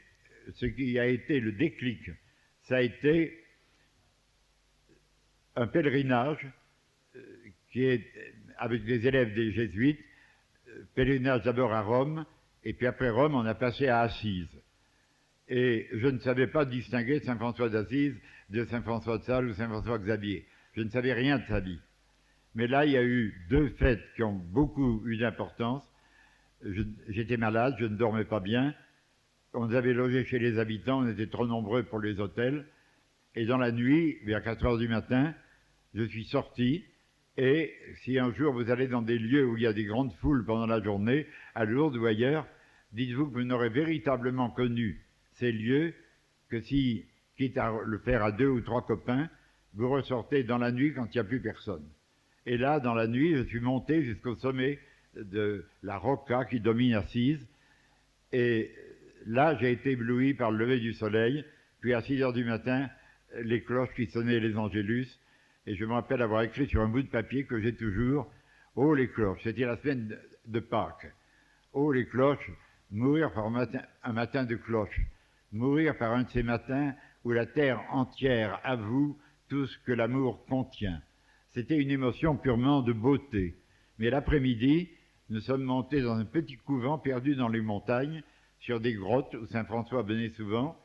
ce 0.55 0.65
qui 0.65 0.99
a 0.99 1.07
été 1.07 1.39
le 1.39 1.53
déclic, 1.53 2.11
ça 2.63 2.77
a 2.77 2.81
été 2.81 3.41
un 5.55 5.67
pèlerinage 5.67 6.45
euh, 7.15 7.21
qui 7.71 7.85
est 7.85 8.03
avec 8.57 8.83
des 8.85 9.07
élèves 9.07 9.33
des 9.33 9.51
jésuites, 9.51 9.99
euh, 10.67 10.83
pèlerinage 10.95 11.43
d'abord 11.43 11.73
à 11.73 11.81
Rome, 11.81 12.25
et 12.63 12.73
puis 12.73 12.87
après 12.87 13.09
Rome, 13.09 13.35
on 13.35 13.45
a 13.45 13.55
passé 13.55 13.87
à 13.87 14.01
Assise. 14.01 14.49
Et 15.47 15.87
je 15.93 16.07
ne 16.07 16.17
savais 16.19 16.47
pas 16.47 16.65
distinguer 16.65 17.19
Saint 17.19 17.35
François 17.35 17.69
d'Assise 17.69 18.15
de 18.49 18.65
Saint 18.65 18.81
François 18.81 19.19
de 19.19 19.23
Sales 19.23 19.47
ou 19.47 19.53
Saint 19.53 19.67
François 19.67 19.99
Xavier. 19.99 20.45
Je 20.73 20.81
ne 20.81 20.89
savais 20.89 21.13
rien 21.13 21.37
de 21.37 21.45
sa 21.45 21.59
vie. 21.59 21.79
Mais 22.55 22.67
là, 22.67 22.85
il 22.85 22.93
y 22.93 22.97
a 22.97 23.03
eu 23.03 23.33
deux 23.49 23.69
fêtes 23.77 24.03
qui 24.15 24.23
ont 24.23 24.33
beaucoup 24.33 25.05
eu 25.05 25.17
d'importance. 25.17 25.83
J'étais 27.09 27.37
malade, 27.37 27.75
je 27.79 27.85
ne 27.85 27.95
dormais 27.95 28.25
pas 28.25 28.39
bien. 28.39 28.73
On 29.53 29.71
avait 29.71 29.93
logé 29.93 30.25
chez 30.25 30.39
les 30.39 30.57
habitants, 30.57 31.03
on 31.03 31.07
était 31.07 31.27
trop 31.27 31.45
nombreux 31.45 31.83
pour 31.83 31.99
les 31.99 32.19
hôtels. 32.19 32.65
Et 33.35 33.45
dans 33.45 33.57
la 33.57 33.71
nuit, 33.71 34.17
vers 34.25 34.41
4 34.41 34.65
heures 34.65 34.77
du 34.77 34.87
matin, 34.87 35.33
je 35.93 36.03
suis 36.03 36.25
sorti. 36.25 36.83
Et 37.37 37.73
si 38.03 38.17
un 38.17 38.33
jour 38.33 38.53
vous 38.53 38.71
allez 38.71 38.87
dans 38.87 39.01
des 39.01 39.19
lieux 39.19 39.45
où 39.45 39.57
il 39.57 39.63
y 39.63 39.67
a 39.67 39.73
des 39.73 39.83
grandes 39.83 40.13
foules 40.13 40.45
pendant 40.45 40.65
la 40.65 40.81
journée, 40.81 41.27
à 41.53 41.65
Lourdes 41.65 41.97
ou 41.97 42.05
ailleurs, 42.05 42.47
dites-vous 42.93 43.27
que 43.27 43.33
vous 43.33 43.43
n'aurez 43.43 43.69
véritablement 43.69 44.49
connu 44.49 45.01
ces 45.33 45.51
lieux 45.51 45.93
que 46.49 46.61
si 46.61 47.05
quitte 47.37 47.57
à 47.57 47.73
le 47.85 47.97
faire 47.99 48.23
à 48.23 48.31
deux 48.31 48.47
ou 48.47 48.61
trois 48.61 48.85
copains, 48.85 49.29
vous 49.73 49.89
ressortez 49.89 50.43
dans 50.43 50.57
la 50.57 50.71
nuit 50.71 50.93
quand 50.93 51.05
il 51.07 51.17
n'y 51.17 51.19
a 51.19 51.25
plus 51.25 51.41
personne. 51.41 51.85
Et 52.45 52.57
là, 52.57 52.79
dans 52.79 52.93
la 52.93 53.07
nuit, 53.07 53.35
je 53.35 53.43
suis 53.43 53.59
monté 53.59 54.03
jusqu'au 54.03 54.35
sommet 54.35 54.79
de 55.15 55.65
la 55.83 55.97
Rocca 55.97 56.45
qui 56.45 56.59
domine 56.59 56.93
Assise. 56.93 57.45
Et 58.31 58.71
là, 59.25 59.57
j'ai 59.59 59.71
été 59.71 59.91
ébloui 59.91 60.33
par 60.33 60.51
le 60.51 60.59
lever 60.59 60.79
du 60.79 60.93
soleil. 60.93 61.43
Puis 61.81 61.93
à 61.93 62.01
6 62.01 62.21
heures 62.21 62.33
du 62.33 62.45
matin, 62.45 62.89
les 63.41 63.63
cloches 63.63 63.93
qui 63.95 64.05
sonnaient 64.05 64.39
les 64.39 64.55
Angélus. 64.55 65.07
Et 65.67 65.75
je 65.75 65.85
me 65.85 65.93
rappelle 65.93 66.21
avoir 66.21 66.43
écrit 66.43 66.67
sur 66.67 66.81
un 66.81 66.87
bout 66.87 67.01
de 67.01 67.07
papier 67.07 67.45
que 67.45 67.59
j'ai 67.59 67.75
toujours 67.75 68.31
Oh 68.75 68.93
les 68.93 69.09
cloches, 69.09 69.41
c'était 69.43 69.65
la 69.65 69.77
semaine 69.77 70.17
de 70.45 70.59
Pâques. 70.59 71.11
Oh 71.73 71.91
les 71.91 72.05
cloches, 72.05 72.51
mourir 72.91 73.33
par 73.33 73.45
un 73.45 73.51
matin, 73.51 73.81
un 74.03 74.13
matin 74.13 74.43
de 74.43 74.55
cloche, 74.55 75.01
mourir 75.51 75.97
par 75.97 76.11
un 76.11 76.23
de 76.23 76.29
ces 76.29 76.43
matins 76.43 76.93
où 77.23 77.31
la 77.31 77.45
terre 77.45 77.81
entière 77.91 78.59
avoue 78.63 79.17
tout 79.49 79.65
ce 79.65 79.77
que 79.79 79.91
l'amour 79.91 80.45
contient. 80.45 81.01
C'était 81.53 81.77
une 81.77 81.89
émotion 81.89 82.37
purement 82.37 82.81
de 82.81 82.93
beauté. 82.93 83.55
Mais 83.97 84.09
l'après-midi, 84.09 84.89
nous 85.29 85.39
sommes 85.39 85.63
montés 85.63 86.01
dans 86.01 86.17
un 86.17 86.25
petit 86.25 86.57
couvent 86.57 86.99
perdu 86.99 87.35
dans 87.35 87.47
les 87.47 87.61
montagnes, 87.61 88.23
sur 88.59 88.79
des 88.79 88.93
grottes 88.93 89.33
où 89.35 89.45
Saint 89.47 89.65
François 89.65 90.03
venait 90.03 90.29
souvent, 90.29 90.77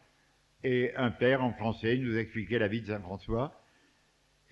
et 0.62 0.94
un 0.96 1.10
père 1.10 1.42
en 1.42 1.52
français 1.52 1.96
nous 1.96 2.16
expliquait 2.16 2.58
la 2.58 2.68
vie 2.68 2.82
de 2.82 2.86
Saint 2.86 3.00
François. 3.00 3.59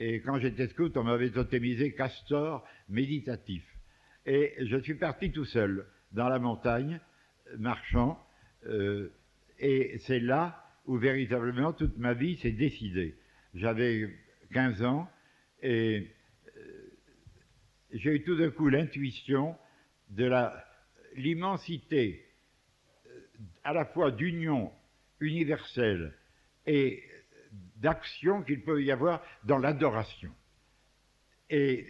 Et 0.01 0.21
quand 0.21 0.39
j'étais 0.39 0.69
scout, 0.69 0.97
on 0.97 1.05
m'avait 1.05 1.31
totémisé 1.31 1.93
castor 1.93 2.65
méditatif. 2.89 3.65
Et 4.27 4.55
je 4.61 4.77
suis 4.79 4.95
parti 4.95 5.33
tout 5.33 5.45
seul 5.45 5.87
dans 6.13 6.29
la 6.29 6.39
montagne, 6.39 7.01
marchant, 7.57 8.25
euh, 8.67 9.13
et 9.59 9.99
c'est 10.07 10.21
là 10.21 10.65
où 10.87 10.97
véritablement 10.97 11.73
toute 11.73 11.97
ma 11.99 12.15
vie 12.15 12.37
s'est 12.37 12.53
décidée. 12.53 13.17
J'avais 13.55 14.09
15 14.53 14.83
ans 14.83 15.11
et 15.63 16.09
euh, 16.57 16.91
j'ai 17.93 18.17
eu 18.17 18.23
tout 18.23 18.37
d'un 18.37 18.51
coup 18.51 18.69
l'intuition 18.69 19.57
de 20.11 20.31
l'immensité 21.17 22.25
euh, 23.07 23.21
à 23.65 23.73
la 23.73 23.85
fois 23.85 24.11
d'union 24.11 24.73
universelle 25.21 26.15
et 26.67 27.03
d'action 27.77 28.43
qu'il 28.43 28.63
peut 28.63 28.83
y 28.83 28.91
avoir 28.91 29.23
dans 29.45 29.59
l'adoration. 29.59 30.31
Et 31.51 31.87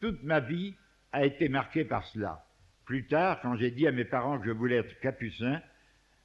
toute 0.00 0.22
ma 0.22 0.40
vie 0.40 0.74
a 1.12 1.24
été 1.24 1.48
marquée 1.48 1.84
par 1.84 2.06
cela. 2.06 2.44
Plus 2.84 3.06
tard, 3.06 3.40
quand 3.42 3.56
j'ai 3.56 3.70
dit 3.70 3.86
à 3.86 3.92
mes 3.92 4.04
parents 4.04 4.38
que 4.38 4.46
je 4.46 4.52
voulais 4.52 4.76
être 4.76 4.98
capucin, 5.00 5.60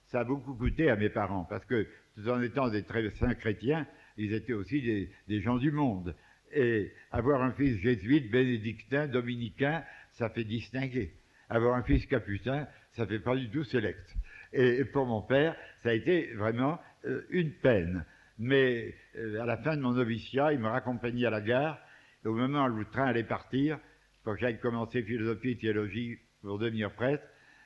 ça 0.08 0.22
a 0.22 0.24
beaucoup 0.24 0.54
coûté 0.54 0.90
à 0.90 0.96
mes 0.96 1.10
parents, 1.10 1.46
parce 1.46 1.66
que 1.66 1.88
tout 2.16 2.30
en 2.30 2.42
étant 2.42 2.70
des 2.70 2.84
très 2.84 3.10
saints 3.12 3.36
chrétiens, 3.36 3.88
ils 4.18 4.34
étaient 4.34 4.54
aussi 4.54 4.82
des, 5.28 5.42
gens 5.42 5.58
du 5.58 5.72
monde. 5.72 6.16
Et 6.54 6.94
avoir 7.12 7.42
un 7.42 7.52
fils 7.52 7.78
jésuite, 7.82 8.32
bénédictin, 8.32 9.08
dominicain, 9.08 9.84
ça 10.12 10.30
fait 10.30 10.44
distinguer. 10.44 11.14
Avoir 11.50 11.76
un 11.76 11.84
fils 11.84 12.06
capucin, 12.06 12.68
ça 12.94 13.06
fait 13.06 13.20
pas 13.20 13.36
du 13.36 13.50
tout 13.50 13.64
select. 13.64 14.16
Et 14.54 14.86
pour 14.86 15.06
mon 15.06 15.22
père, 15.22 15.56
ça 15.84 15.90
a 15.90 15.94
été 15.94 16.34
vraiment 16.36 16.80
euh, 17.06 17.26
une 17.30 17.52
peine. 17.52 18.06
Mais 18.38 18.94
euh, 19.16 19.42
à 19.42 19.46
la 19.46 19.58
fin 19.58 19.78
de 19.78 19.82
mon 19.82 19.94
noviciat, 19.94 20.54
il 20.54 20.60
me 20.60 20.68
raccompagnait 20.68 21.26
à 21.26 21.30
la 21.30 21.42
gare. 21.42 21.80
Et 22.24 22.28
au 22.28 22.36
moment 22.36 22.66
où 22.66 22.78
le 22.78 22.86
train 22.86 23.06
allait 23.06 23.24
partir, 23.24 23.80
quand 24.24 24.36
j'allais 24.36 24.58
commencer 24.58 25.04
philosophie 25.04 25.52
et 25.52 25.58
théologie 25.58 26.18
pour 26.42 26.60
devenir 26.60 26.92
prêtre, 26.92 27.24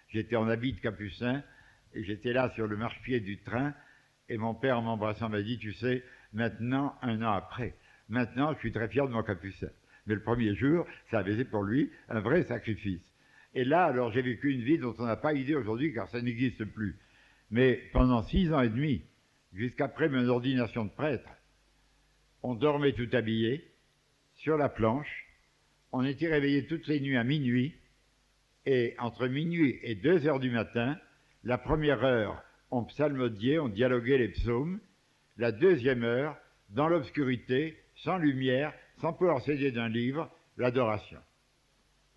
j'étais 0.09 0.35
en 0.35 0.47
habit 0.47 0.73
de 0.73 0.79
capucin 0.79 1.43
et 1.93 2.03
j'étais 2.03 2.33
là 2.33 2.51
sur 2.51 2.67
le 2.67 2.77
marchepied 2.77 3.19
du 3.19 3.41
train, 3.41 3.73
et 4.29 4.38
mon 4.38 4.53
père, 4.53 4.77
en 4.77 4.83
m'embrassant, 4.83 5.27
m'a 5.27 5.41
dit, 5.41 5.57
tu 5.57 5.73
sais, 5.73 6.03
maintenant, 6.33 6.95
un 7.01 7.21
an 7.23 7.31
après, 7.31 7.73
maintenant, 8.09 8.53
je 8.53 8.59
suis 8.59 8.71
très 8.71 8.88
fier 8.88 9.07
de 9.07 9.11
mon 9.11 9.23
capucin. 9.23 9.69
Mais 10.05 10.13
le 10.13 10.21
premier 10.21 10.55
jour, 10.55 10.85
ça 11.09 11.19
avait 11.19 11.33
été 11.33 11.45
pour 11.45 11.63
lui 11.63 11.91
un 12.09 12.19
vrai 12.19 12.43
sacrifice. 12.43 13.01
Et 13.55 13.63
là, 13.63 13.85
alors, 13.85 14.11
j'ai 14.11 14.21
vécu 14.21 14.51
une 14.53 14.61
vie 14.61 14.77
dont 14.77 14.95
on 14.99 15.05
n'a 15.05 15.15
pas 15.15 15.33
idée 15.33 15.55
aujourd'hui, 15.55 15.93
car 15.93 16.07
ça 16.09 16.21
n'existe 16.21 16.63
plus. 16.65 16.97
Mais 17.49 17.81
pendant 17.91 18.21
six 18.23 18.53
ans 18.53 18.61
et 18.61 18.69
demi, 18.69 19.01
jusqu'après 19.53 20.10
mon 20.10 20.27
ordination 20.27 20.86
de 20.86 20.91
prêtre, 20.91 21.29
on 22.44 22.56
dormait 22.56 22.94
tout 22.94 23.10
habillé, 23.13 23.65
sur 24.36 24.58
la 24.58 24.70
planche, 24.70 25.27
on 25.91 26.06
était 26.06 26.29
réveillé 26.29 26.65
toutes 26.65 26.88
les 26.88 27.00
nuits 27.00 27.18
à 27.18 27.24
minuit, 27.24 27.75
et 28.65 28.96
entre 29.00 29.27
minuit 29.27 29.79
et 29.84 29.96
deux 29.96 30.27
heures 30.27 30.39
du 30.39 30.51
matin, 30.51 30.98
la 31.44 31.58
première 31.58 32.03
heure, 32.03 32.44
on 32.72 32.84
psalmodiait, 32.84 33.60
on 33.60 33.68
dialoguait 33.68 34.18
les 34.18 34.29
psaumes, 34.29 34.79
la 35.38 35.51
deuxième 35.51 36.03
heure, 36.03 36.38
dans 36.70 36.88
l'obscurité, 36.88 37.77
sans 37.96 38.18
lumière, 38.18 38.74
sans 39.01 39.13
pouvoir 39.13 39.41
s'aider 39.41 39.72
d'un 39.72 39.89
livre, 39.89 40.29
l'adoration. 40.58 41.20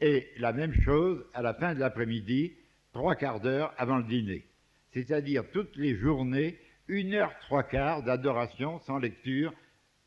Et 0.01 0.29
la 0.39 0.53
même 0.53 0.75
chose 0.83 1.25
à 1.33 1.43
la 1.43 1.55
fin 1.55 1.75
de 1.75 1.81
l'après-midi, 1.81 2.53
trois 2.93 3.15
quarts 3.15 3.41
d'heure 3.41 3.73
avant 3.79 3.99
le 3.99 4.05
dîner. 4.05 4.45
C'est-à-dire 4.93 5.45
toutes 5.53 5.77
les 5.77 5.97
journées, 5.97 6.59
une 6.89 7.15
heure, 7.15 7.33
trois 7.41 7.63
quarts 7.63 8.03
d'adoration 8.03 8.79
sans 8.81 8.99
lecture, 8.99 9.53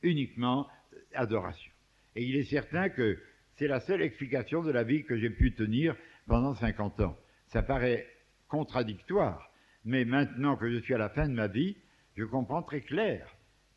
uniquement 0.04 0.68
adoration. 1.14 1.72
Et 2.16 2.24
il 2.24 2.36
est 2.36 2.44
certain 2.44 2.90
que 2.90 3.18
c'est 3.56 3.68
la 3.68 3.80
seule 3.80 4.02
explication 4.02 4.64
de 4.64 4.72
la 4.72 4.84
vie 4.84 5.04
que 5.04 5.18
j'ai 5.18 5.30
pu 5.30 5.54
tenir 5.54 5.96
pendant 6.28 6.54
50 6.54 7.00
ans. 7.02 7.18
Ça 7.48 7.64
paraît 7.64 8.08
contradictoire, 8.48 9.52
mais 9.84 10.06
maintenant 10.06 10.58
que 10.58 10.70
je 10.70 10.78
suis 10.78 10.94
à 10.94 10.98
la 10.98 11.10
fin 11.10 11.28
de 11.28 11.34
ma 11.34 11.48
vie, 11.48 11.78
je 12.16 12.24
comprends 12.24 12.64
très 12.64 12.82
clair 12.82 13.28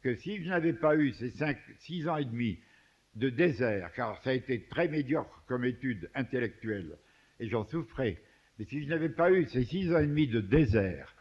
que 0.03 0.15
si 0.17 0.43
je 0.43 0.49
n'avais 0.49 0.73
pas 0.73 0.97
eu 0.97 1.13
ces 1.13 1.31
5, 1.31 1.57
6 1.81 2.09
ans 2.09 2.17
et 2.17 2.25
demi 2.25 2.59
de 3.15 3.31
désert, 3.31 3.93
car 3.95 4.23
ça 4.23 4.31
a 4.31 4.35
été 4.35 4.65
très 4.65 4.89
médiocre 4.89 5.43
comme 5.47 5.65
étude 5.65 6.11
intellectuelle, 6.15 6.99
et 7.41 7.49
j'en 7.49 7.65
souffrais, 7.65 8.19
mais 8.59 8.65
si 8.65 8.83
je 8.83 8.89
n'avais 8.89 9.09
pas 9.09 9.31
eu 9.33 9.47
ces 9.47 9.65
6 9.65 9.93
ans 9.93 9.99
et 9.99 10.07
demi 10.07 10.29
de 10.29 10.41
désert, 10.41 11.15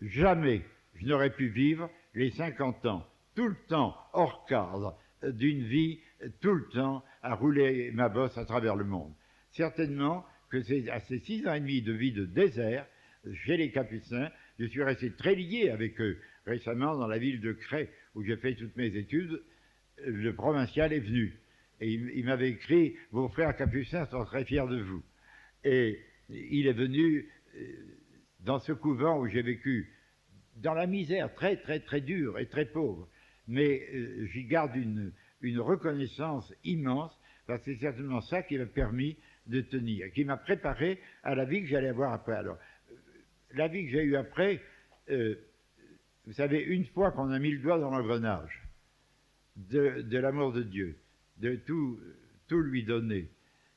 jamais 0.00 0.62
je 0.98 1.06
n'aurais 1.06 1.30
pu 1.30 1.48
vivre 1.48 1.90
les 2.14 2.30
50 2.30 2.86
ans, 2.86 3.06
tout 3.34 3.48
le 3.48 3.56
temps 3.68 3.96
hors 4.12 4.46
cadre 4.46 4.98
d'une 5.22 5.64
vie, 5.64 6.00
tout 6.40 6.54
le 6.54 6.68
temps 6.68 7.04
à 7.22 7.34
rouler 7.34 7.90
ma 7.92 8.08
bosse 8.08 8.36
à 8.38 8.44
travers 8.44 8.76
le 8.76 8.84
monde. 8.84 9.12
Certainement 9.50 10.24
que 10.50 10.62
c'est 10.62 10.88
à 10.90 11.00
ces 11.00 11.18
6 11.18 11.46
ans 11.46 11.54
et 11.54 11.60
demi 11.60 11.82
de 11.82 11.92
vie 11.92 12.12
de 12.12 12.24
désert, 12.24 12.86
chez 13.44 13.56
les 13.56 13.70
Capucins, 13.70 14.30
je 14.58 14.66
suis 14.66 14.82
resté 14.82 15.10
très 15.12 15.34
lié 15.34 15.70
avec 15.70 16.00
eux. 16.00 16.18
Récemment, 16.46 16.96
dans 16.96 17.08
la 17.08 17.18
ville 17.18 17.40
de 17.40 17.52
Cray, 17.52 17.88
où 18.14 18.22
j'ai 18.22 18.36
fait 18.36 18.54
toutes 18.54 18.76
mes 18.76 18.94
études, 18.96 19.42
le 20.04 20.32
provincial 20.34 20.92
est 20.92 21.00
venu. 21.00 21.34
Et 21.80 21.92
il, 21.92 22.24
m'avait 22.24 22.50
écrit 22.50 22.96
Vos 23.10 23.28
frères 23.28 23.56
Capucins 23.56 24.06
sont 24.06 24.24
très 24.24 24.44
fiers 24.44 24.66
de 24.68 24.80
vous. 24.80 25.02
Et 25.64 26.00
il 26.28 26.66
est 26.66 26.72
venu 26.72 27.28
euh, 27.56 27.60
dans 28.40 28.60
ce 28.60 28.72
couvent 28.72 29.18
où 29.18 29.26
j'ai 29.26 29.42
vécu 29.42 29.92
dans 30.56 30.74
la 30.74 30.86
misère 30.86 31.34
très, 31.34 31.56
très, 31.56 31.80
très 31.80 32.00
dure 32.00 32.38
et 32.38 32.46
très 32.46 32.66
pauvre. 32.66 33.08
Mais 33.48 33.86
euh, 33.94 34.26
j'y 34.32 34.44
garde 34.44 34.74
une, 34.76 35.12
reconnaissance 35.60 36.52
immense, 36.64 37.16
parce 37.46 37.62
que 37.62 37.72
c'est 37.72 37.80
certainement 37.80 38.20
ça 38.20 38.42
qui 38.42 38.58
m'a 38.58 38.66
permis 38.66 39.16
de 39.46 39.60
tenir, 39.60 40.10
qui 40.12 40.24
m'a 40.24 40.36
préparé 40.36 41.00
à 41.22 41.36
la 41.36 41.44
vie 41.44 41.60
que 41.60 41.68
j'allais 41.68 41.88
avoir 41.88 42.12
après. 42.12 42.34
Alors, 42.34 42.58
euh, 42.90 42.94
la 43.54 43.68
vie 43.68 43.84
que 43.84 43.90
j'ai 43.92 44.02
eue 44.02 44.16
après, 44.16 44.60
euh, 45.10 45.36
vous 46.26 46.32
savez, 46.32 46.60
une 46.60 46.86
fois 46.86 47.12
qu'on 47.12 47.30
a 47.30 47.38
mis 47.38 47.52
le 47.52 47.58
doigt 47.58 47.78
dans 47.78 47.90
l'engrenage 47.90 48.60
de, 49.54 50.02
de 50.02 50.18
l'amour 50.18 50.52
de 50.52 50.62
Dieu, 50.62 50.98
de 51.38 51.54
tout, 51.54 52.00
tout 52.48 52.60
lui 52.60 52.82
donner, 52.82 53.30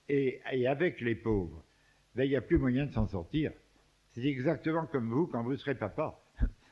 et, 0.08 0.42
et 0.52 0.68
avec 0.68 1.02
les 1.02 1.16
pauvres, 1.16 1.64
ben, 2.16 2.24
il 2.24 2.30
n'y 2.30 2.36
a 2.36 2.42
plus 2.42 2.58
moyen 2.58 2.88
de 2.88 2.92
s'en 2.92 3.08
sortir. 3.08 3.52
C'est 4.14 4.26
exactement 4.26 4.88
comme 4.88 5.10
vous 5.10 5.28
quand 5.28 5.44
vous 5.44 5.56
serez 5.56 5.76
papa, 5.76 6.20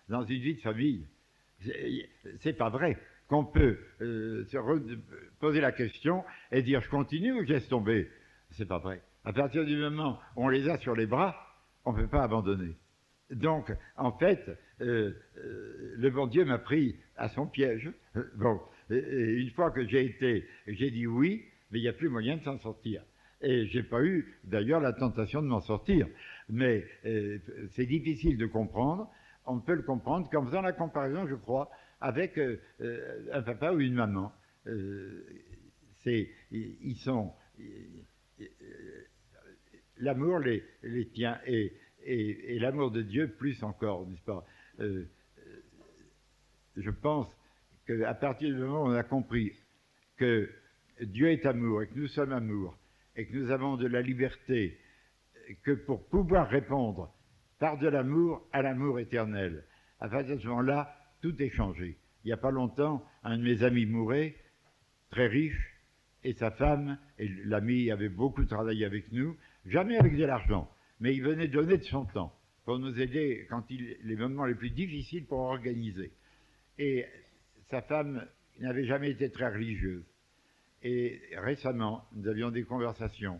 dans 0.09 0.23
une 0.23 0.41
vie 0.41 0.55
de 0.55 0.61
famille. 0.61 1.05
C'est 2.39 2.57
pas 2.57 2.69
vrai 2.69 2.97
qu'on 3.27 3.45
peut 3.45 3.77
euh, 4.01 4.45
se 4.45 4.57
poser 5.39 5.59
la 5.59 5.71
question 5.71 6.23
et 6.51 6.61
dire 6.61 6.81
je 6.81 6.89
continue 6.89 7.33
ou 7.33 7.45
je 7.45 7.53
laisse 7.53 7.67
tomber. 7.67 8.09
C'est 8.51 8.67
pas 8.67 8.79
vrai. 8.79 9.01
À 9.25 9.33
partir 9.33 9.65
du 9.65 9.75
moment 9.75 10.19
où 10.35 10.45
on 10.45 10.49
les 10.49 10.69
a 10.69 10.77
sur 10.77 10.95
les 10.95 11.05
bras, 11.05 11.35
on 11.83 11.91
ne 11.91 12.01
peut 12.01 12.07
pas 12.07 12.23
abandonner. 12.23 12.75
Donc, 13.29 13.73
en 13.97 14.13
fait, 14.13 14.47
euh, 14.79 15.11
euh, 15.37 15.93
le 15.97 16.09
bon 16.09 16.27
Dieu 16.27 16.45
m'a 16.45 16.57
pris 16.57 16.95
à 17.17 17.27
son 17.27 17.45
piège. 17.45 17.91
Bon, 18.35 18.61
une 18.89 19.49
fois 19.51 19.71
que 19.71 19.85
j'ai 19.85 20.05
été, 20.05 20.47
j'ai 20.67 20.91
dit 20.91 21.05
oui, 21.05 21.43
mais 21.71 21.79
il 21.79 21.81
n'y 21.81 21.89
a 21.89 21.93
plus 21.93 22.07
moyen 22.07 22.37
de 22.37 22.43
s'en 22.43 22.57
sortir. 22.59 23.03
Et 23.41 23.67
j'ai 23.67 23.83
pas 23.83 24.01
eu, 24.01 24.33
d'ailleurs, 24.45 24.79
la 24.79 24.93
tentation 24.93 25.41
de 25.41 25.47
m'en 25.47 25.59
sortir. 25.59 26.07
Mais 26.49 26.85
c'est 27.71 27.85
difficile 27.85 28.37
de 28.37 28.45
comprendre. 28.45 29.11
On 29.47 29.59
peut 29.59 29.75
le 29.75 29.81
comprendre 29.81 30.29
qu'en 30.29 30.45
faisant 30.45 30.61
la 30.61 30.73
comparaison, 30.73 31.25
je 31.25 31.35
crois, 31.35 31.71
avec 32.01 32.37
euh, 32.37 32.61
euh, 32.81 33.29
un 33.31 33.41
papa 33.41 33.71
ou 33.71 33.79
une 33.79 33.93
maman. 33.93 34.31
Euh, 34.67 35.25
ils 36.51 36.97
sont 36.97 37.33
l'amour 39.97 40.39
les, 40.39 40.63
les 40.83 41.07
tient 41.09 41.39
et, 41.45 41.73
et, 42.03 42.59
l'amour 42.59 42.91
de 42.91 43.01
Dieu 43.01 43.27
plus 43.29 43.61
encore, 43.63 44.07
n'est-ce 44.07 44.21
pas? 44.21 44.45
Je 46.77 46.89
pense 46.91 47.27
qu'à 47.85 48.13
partir 48.13 48.55
du 48.55 48.61
moment 48.61 48.83
où 48.83 48.87
on 48.87 48.93
a 48.93 49.03
compris 49.03 49.51
que 50.15 50.49
Dieu 51.01 51.29
est 51.29 51.45
amour 51.45 51.83
et 51.83 51.87
que 51.87 51.95
nous 51.95 52.07
sommes 52.07 52.31
amour 52.31 52.77
et 53.17 53.25
que 53.25 53.35
nous 53.35 53.51
avons 53.51 53.75
de 53.75 53.87
la 53.87 54.01
liberté, 54.01 54.79
que 55.63 55.71
pour 55.71 56.07
pouvoir 56.07 56.47
répondre 56.47 57.13
par 57.59 57.77
de 57.77 57.87
l'amour 57.87 58.47
à 58.51 58.61
l'amour 58.61 58.99
éternel, 58.99 59.63
à 59.99 60.09
partir 60.09 60.35
de 60.35 60.41
ce 60.41 60.47
moment-là, 60.47 60.95
tout 61.21 61.41
est 61.41 61.49
changé. 61.49 61.97
Il 62.23 62.27
n'y 62.27 62.33
a 62.33 62.37
pas 62.37 62.51
longtemps, 62.51 63.03
un 63.23 63.37
de 63.37 63.43
mes 63.43 63.63
amis 63.63 63.85
mourait, 63.85 64.35
très 65.09 65.27
riche, 65.27 65.75
et 66.23 66.33
sa 66.33 66.51
femme, 66.51 66.97
et 67.19 67.27
l'ami 67.45 67.89
avait 67.91 68.09
beaucoup 68.09 68.45
travaillé 68.45 68.85
avec 68.85 69.11
nous, 69.11 69.37
jamais 69.65 69.97
avec 69.97 70.15
de 70.17 70.25
l'argent, 70.25 70.69
mais 70.99 71.15
il 71.15 71.23
venait 71.23 71.47
donner 71.47 71.77
de 71.77 71.83
son 71.83 72.05
temps 72.05 72.33
pour 72.65 72.79
nous 72.79 72.99
aider 72.99 73.47
quand 73.49 73.63
il, 73.69 73.97
les 74.03 74.15
moments 74.15 74.45
les 74.45 74.55
plus 74.55 74.71
difficiles 74.71 75.25
pour 75.25 75.39
organiser. 75.39 76.11
Et 76.77 77.05
sa 77.69 77.81
femme 77.81 78.27
n'avait 78.59 78.85
jamais 78.85 79.11
été 79.11 79.31
très 79.31 79.47
religieuse. 79.49 80.03
Et 80.83 81.21
récemment, 81.37 82.05
nous 82.13 82.27
avions 82.27 82.51
des 82.51 82.63
conversations. 82.63 83.39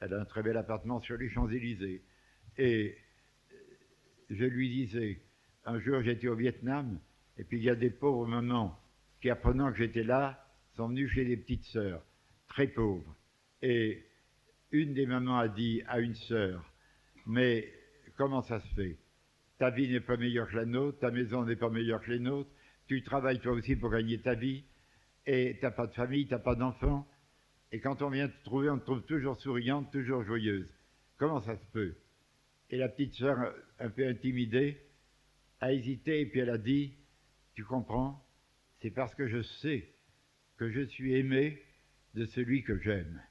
Elle 0.00 0.14
a 0.14 0.20
un 0.20 0.24
très 0.24 0.42
bel 0.42 0.56
appartement 0.56 1.00
sur 1.00 1.16
les 1.16 1.28
Champs-Élysées. 1.28 2.02
Et 2.58 2.96
je 4.34 4.44
lui 4.44 4.68
disais, 4.68 5.20
un 5.64 5.78
jour 5.78 6.02
j'étais 6.02 6.28
au 6.28 6.36
Vietnam, 6.36 6.98
et 7.38 7.44
puis 7.44 7.58
il 7.58 7.64
y 7.64 7.70
a 7.70 7.74
des 7.74 7.90
pauvres 7.90 8.26
mamans 8.26 8.78
qui, 9.20 9.30
apprenant 9.30 9.70
que 9.70 9.78
j'étais 9.78 10.02
là, 10.02 10.44
sont 10.74 10.88
venues 10.88 11.08
chez 11.08 11.24
des 11.24 11.36
petites 11.36 11.64
sœurs, 11.64 12.04
très 12.48 12.66
pauvres. 12.66 13.16
Et 13.62 14.04
une 14.70 14.94
des 14.94 15.06
mamans 15.06 15.38
a 15.38 15.48
dit 15.48 15.82
à 15.86 16.00
une 16.00 16.14
sœur, 16.14 16.72
mais 17.26 17.72
comment 18.16 18.42
ça 18.42 18.60
se 18.60 18.74
fait? 18.74 18.98
Ta 19.58 19.70
vie 19.70 19.88
n'est 19.88 20.00
pas 20.00 20.16
meilleure 20.16 20.48
que 20.48 20.56
la 20.56 20.64
nôtre, 20.64 20.98
ta 20.98 21.10
maison 21.10 21.44
n'est 21.44 21.56
pas 21.56 21.70
meilleure 21.70 22.00
que 22.00 22.10
les 22.10 22.18
nôtres, 22.18 22.50
tu 22.86 23.02
travailles 23.02 23.40
toi 23.40 23.52
aussi 23.52 23.76
pour 23.76 23.90
gagner 23.90 24.18
ta 24.18 24.34
vie, 24.34 24.64
et 25.26 25.56
tu 25.58 25.64
n'as 25.64 25.70
pas 25.70 25.86
de 25.86 25.94
famille, 25.94 26.26
tu 26.26 26.32
n'as 26.32 26.40
pas 26.40 26.56
d'enfants, 26.56 27.06
et 27.70 27.80
quand 27.80 28.02
on 28.02 28.10
vient 28.10 28.28
te 28.28 28.44
trouver, 28.44 28.68
on 28.68 28.78
te 28.78 28.84
trouve 28.84 29.02
toujours 29.02 29.36
souriante, 29.40 29.90
toujours 29.92 30.24
joyeuse. 30.24 30.70
Comment 31.16 31.40
ça 31.40 31.56
se 31.56 31.64
peut? 31.72 31.94
Et 32.68 32.76
la 32.76 32.88
petite 32.88 33.14
sœur, 33.14 33.54
un 33.82 33.90
peu 33.90 34.06
intimidée, 34.06 34.80
a 35.60 35.72
hésité, 35.72 36.20
et 36.20 36.26
puis 36.26 36.40
elle 36.40 36.50
a 36.50 36.58
dit, 36.58 36.96
tu 37.54 37.64
comprends 37.64 38.24
C'est 38.80 38.90
parce 38.90 39.14
que 39.14 39.28
je 39.28 39.42
sais 39.42 39.92
que 40.56 40.70
je 40.70 40.82
suis 40.82 41.14
aimé 41.14 41.60
de 42.14 42.24
celui 42.26 42.62
que 42.62 42.78
j'aime. 42.78 43.22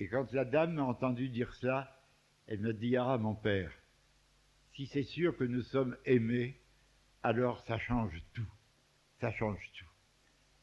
Et 0.00 0.08
quand 0.08 0.32
la 0.32 0.44
dame 0.44 0.74
m'a 0.74 0.82
entendu 0.82 1.28
dire 1.28 1.54
ça, 1.56 2.00
elle 2.46 2.60
me 2.60 2.72
dit 2.72 2.96
Ah, 2.96 3.16
mon 3.18 3.34
père, 3.34 3.72
si 4.74 4.86
c'est 4.86 5.04
sûr 5.04 5.36
que 5.36 5.44
nous 5.44 5.62
sommes 5.62 5.96
aimés, 6.04 6.60
alors 7.22 7.60
ça 7.66 7.78
change 7.78 8.20
tout. 8.34 8.52
Ça 9.20 9.30
change 9.32 9.70
tout. 9.78 9.90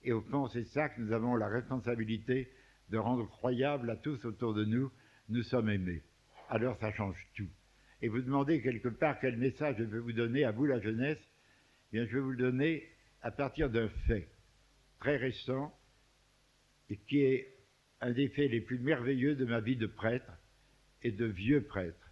Et 0.04 0.12
au 0.12 0.22
fond, 0.22 0.48
c'est 0.48 0.66
ça 0.66 0.90
que 0.90 1.02
nous 1.02 1.14
avons 1.14 1.36
la 1.36 1.48
responsabilité 1.48 2.52
de 2.90 2.98
rendre 2.98 3.28
croyable 3.28 3.90
à 3.90 3.96
tous 3.96 4.24
autour 4.26 4.54
de 4.54 4.66
nous. 4.66 4.92
Nous 5.30 5.44
sommes 5.44 5.70
aimés. 5.70 6.04
Alors 6.50 6.78
ça 6.78 6.92
change 6.92 7.26
tout. 7.36 7.50
Et 8.02 8.08
vous 8.08 8.22
demandez 8.22 8.62
quelque 8.62 8.90
part 8.90 9.20
quel 9.20 9.38
message 9.38 9.76
je 9.78 9.84
vais 9.84 10.00
vous 10.00 10.14
donner 10.14 10.44
à 10.44 10.52
vous, 10.52 10.66
la 10.66 10.80
jeunesse. 10.80 11.20
Bien, 11.92 12.06
je 12.06 12.14
vais 12.14 12.20
vous 12.20 12.32
le 12.32 12.38
donner 12.38 12.88
à 13.22 13.32
partir 13.32 13.70
d'un 13.70 13.90
fait 14.08 14.28
très 15.00 15.18
récent 15.18 15.76
et 16.90 16.98
qui 16.98 17.22
est 17.22 17.56
un 18.02 18.12
des 18.12 18.30
faits 18.30 18.50
les 18.50 18.62
plus 18.62 18.80
merveilleux 18.80 19.36
de 19.36 19.46
ma 19.46 19.60
vie 19.60 19.76
de 19.76 19.88
prêtre 19.88 20.32
et 21.04 21.12
de 21.12 21.26
vieux 21.26 21.64
prêtre. 21.64 22.12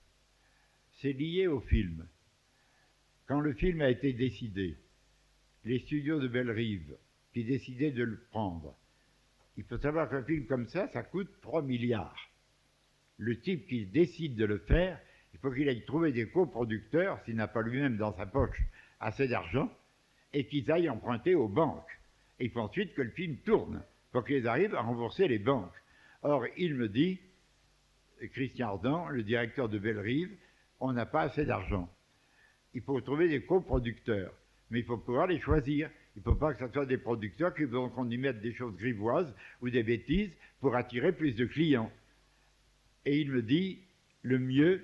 C'est 1.01 1.13
lié 1.13 1.47
au 1.47 1.61
film. 1.61 2.07
Quand 3.25 3.39
le 3.39 3.53
film 3.53 3.81
a 3.81 3.89
été 3.89 4.13
décidé, 4.13 4.77
les 5.65 5.79
studios 5.79 6.19
de 6.19 6.27
Bellerive 6.27 6.97
qui 7.33 7.43
décidaient 7.43 7.91
de 7.91 8.03
le 8.03 8.19
prendre, 8.31 8.77
il 9.57 9.63
faut 9.63 9.77
savoir 9.77 10.09
qu'un 10.09 10.23
film 10.23 10.45
comme 10.45 10.67
ça, 10.67 10.87
ça 10.89 11.03
coûte 11.03 11.29
3 11.41 11.63
milliards. 11.63 12.29
Le 13.17 13.39
type 13.39 13.67
qui 13.67 13.85
décide 13.85 14.35
de 14.35 14.45
le 14.45 14.59
faire, 14.59 14.99
il 15.33 15.39
faut 15.39 15.51
qu'il 15.51 15.69
aille 15.69 15.85
trouver 15.85 16.11
des 16.11 16.27
coproducteurs, 16.27 17.19
s'il 17.23 17.35
n'a 17.35 17.47
pas 17.47 17.61
lui-même 17.61 17.97
dans 17.97 18.15
sa 18.15 18.25
poche 18.25 18.61
assez 18.99 19.27
d'argent, 19.27 19.71
et 20.33 20.45
qu'ils 20.45 20.71
aillent 20.71 20.89
emprunter 20.89 21.35
aux 21.35 21.47
banques. 21.47 21.99
Il 22.39 22.51
faut 22.51 22.61
ensuite 22.61 22.93
que 22.93 23.01
le 23.01 23.11
film 23.11 23.37
tourne, 23.37 23.83
pour 24.11 24.25
qu'ils 24.25 24.47
arrivent 24.47 24.75
à 24.75 24.81
rembourser 24.81 25.27
les 25.27 25.39
banques. 25.39 25.73
Or, 26.23 26.45
il 26.57 26.75
me 26.75 26.89
dit, 26.89 27.19
Christian 28.33 28.69
Ardant, 28.69 29.07
le 29.09 29.23
directeur 29.23 29.69
de 29.69 29.79
Bellerive, 29.79 30.31
on 30.79 30.93
n'a 30.93 31.05
pas 31.05 31.21
assez 31.21 31.45
d'argent. 31.45 31.89
Il 32.73 32.81
faut 32.81 32.99
trouver 33.01 33.29
des 33.29 33.41
coproducteurs, 33.43 34.33
mais 34.69 34.79
il 34.79 34.85
faut 34.85 34.97
pouvoir 34.97 35.27
les 35.27 35.39
choisir. 35.39 35.89
Il 36.15 36.19
ne 36.19 36.23
faut 36.23 36.35
pas 36.35 36.53
que 36.53 36.65
ce 36.65 36.71
soit 36.71 36.85
des 36.85 36.97
producteurs 36.97 37.53
qui 37.53 37.63
vont 37.63 37.89
qu'on 37.89 38.09
y 38.09 38.17
mette 38.17 38.41
des 38.41 38.53
choses 38.53 38.75
grivoises 38.75 39.33
ou 39.61 39.69
des 39.69 39.83
bêtises 39.83 40.31
pour 40.59 40.75
attirer 40.75 41.11
plus 41.11 41.35
de 41.35 41.45
clients. 41.45 41.91
Et 43.05 43.19
il 43.19 43.31
me 43.31 43.41
dit, 43.41 43.79
le 44.23 44.37
mieux, 44.37 44.83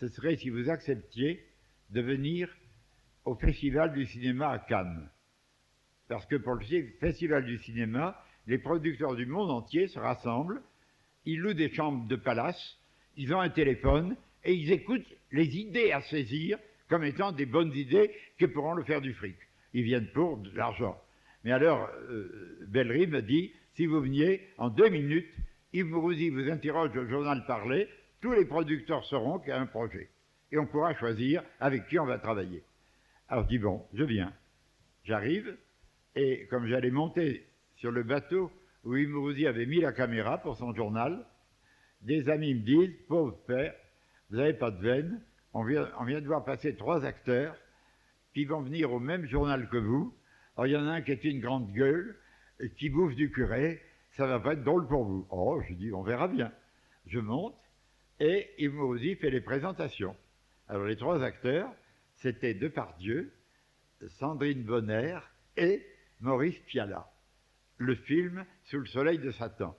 ce 0.00 0.08
serait 0.08 0.36
si 0.36 0.50
vous 0.50 0.70
acceptiez 0.70 1.44
de 1.90 2.00
venir 2.00 2.48
au 3.24 3.34
Festival 3.34 3.92
du 3.92 4.06
cinéma 4.06 4.50
à 4.50 4.58
Cannes. 4.58 5.08
Parce 6.08 6.26
que 6.26 6.36
pour 6.36 6.54
le 6.54 6.64
Festival 7.00 7.44
du 7.44 7.58
cinéma, 7.58 8.20
les 8.46 8.58
producteurs 8.58 9.14
du 9.14 9.26
monde 9.26 9.50
entier 9.50 9.88
se 9.88 9.98
rassemblent, 9.98 10.62
ils 11.24 11.38
louent 11.38 11.54
des 11.54 11.72
chambres 11.72 12.06
de 12.06 12.16
palace, 12.16 12.78
ils 13.16 13.32
ont 13.32 13.40
un 13.40 13.48
téléphone 13.48 14.16
et 14.44 14.54
ils 14.54 14.72
écoutent 14.72 15.14
les 15.32 15.56
idées 15.56 15.92
à 15.92 16.02
saisir 16.02 16.58
comme 16.88 17.04
étant 17.04 17.32
des 17.32 17.46
bonnes 17.46 17.72
idées 17.74 18.10
qui 18.38 18.46
pourront 18.46 18.74
le 18.74 18.84
faire 18.84 19.00
du 19.00 19.14
fric. 19.14 19.36
Ils 19.72 19.84
viennent 19.84 20.10
pour 20.12 20.36
de 20.38 20.50
l'argent. 20.54 21.00
Mais 21.44 21.52
alors, 21.52 21.88
euh, 22.10 22.58
Bellery 22.68 23.06
me 23.06 23.22
dit, 23.22 23.52
si 23.74 23.86
vous 23.86 24.00
veniez, 24.00 24.42
en 24.58 24.68
deux 24.68 24.88
minutes, 24.88 25.28
Yves 25.72 25.86
Mourouzi 25.86 26.28
vous 26.30 26.48
interroge 26.50 26.96
au 26.96 27.06
journal 27.06 27.44
Parler, 27.46 27.88
tous 28.24 28.32
les 28.32 28.46
producteurs 28.46 29.04
sauront 29.04 29.38
qu'il 29.38 29.50
y 29.50 29.52
a 29.52 29.60
un 29.60 29.66
projet. 29.66 30.08
Et 30.50 30.56
on 30.56 30.64
pourra 30.64 30.94
choisir 30.94 31.44
avec 31.60 31.88
qui 31.88 31.98
on 31.98 32.06
va 32.06 32.18
travailler. 32.18 32.64
Alors 33.28 33.44
je 33.44 33.50
dis, 33.50 33.58
bon, 33.58 33.86
je 33.92 34.02
viens. 34.02 34.32
J'arrive, 35.02 35.54
et 36.14 36.46
comme 36.46 36.66
j'allais 36.66 36.90
monter 36.90 37.46
sur 37.76 37.92
le 37.92 38.02
bateau 38.02 38.50
où 38.82 38.96
Yves 38.96 39.46
avait 39.46 39.66
mis 39.66 39.78
la 39.78 39.92
caméra 39.92 40.38
pour 40.38 40.56
son 40.56 40.74
journal, 40.74 41.26
des 42.00 42.30
amis 42.30 42.54
me 42.54 42.60
disent, 42.60 42.96
pauvre 43.08 43.36
père, 43.46 43.74
vous 44.30 44.38
n'avez 44.38 44.54
pas 44.54 44.70
de 44.70 44.80
veine, 44.80 45.20
on 45.52 45.62
vient, 45.62 45.84
de 45.84 46.26
voir 46.26 46.46
passer 46.46 46.76
trois 46.76 47.04
acteurs 47.04 47.54
qui 48.32 48.46
vont 48.46 48.62
venir 48.62 48.90
au 48.90 49.00
même 49.00 49.26
journal 49.26 49.68
que 49.68 49.76
vous. 49.76 50.16
Alors 50.56 50.66
il 50.66 50.72
y 50.72 50.76
en 50.78 50.86
a 50.86 50.92
un 50.92 51.02
qui 51.02 51.12
est 51.12 51.24
une 51.24 51.40
grande 51.40 51.70
gueule, 51.74 52.16
qui 52.78 52.88
bouffe 52.88 53.16
du 53.16 53.30
curé, 53.30 53.82
ça 54.12 54.26
va 54.26 54.40
pas 54.40 54.54
être 54.54 54.64
drôle 54.64 54.88
pour 54.88 55.04
vous. 55.04 55.26
Oh, 55.28 55.60
je 55.68 55.74
dis, 55.74 55.92
on 55.92 56.02
verra 56.02 56.26
bien. 56.26 56.50
Je 57.06 57.18
monte, 57.18 57.54
et 58.20 58.68
Mourouzi 58.68 59.16
fait 59.16 59.30
les 59.30 59.40
présentations. 59.40 60.16
Alors 60.68 60.86
les 60.86 60.96
trois 60.96 61.22
acteurs, 61.22 61.70
c'était 62.16 62.54
Depardieu, 62.54 63.32
Sandrine 64.08 64.62
Bonner 64.62 65.18
et 65.56 65.84
Maurice 66.20 66.58
Piala. 66.60 67.10
Le 67.78 67.94
film 67.94 68.44
Sous 68.64 68.78
le 68.78 68.86
soleil 68.86 69.18
de 69.18 69.30
Satan. 69.30 69.76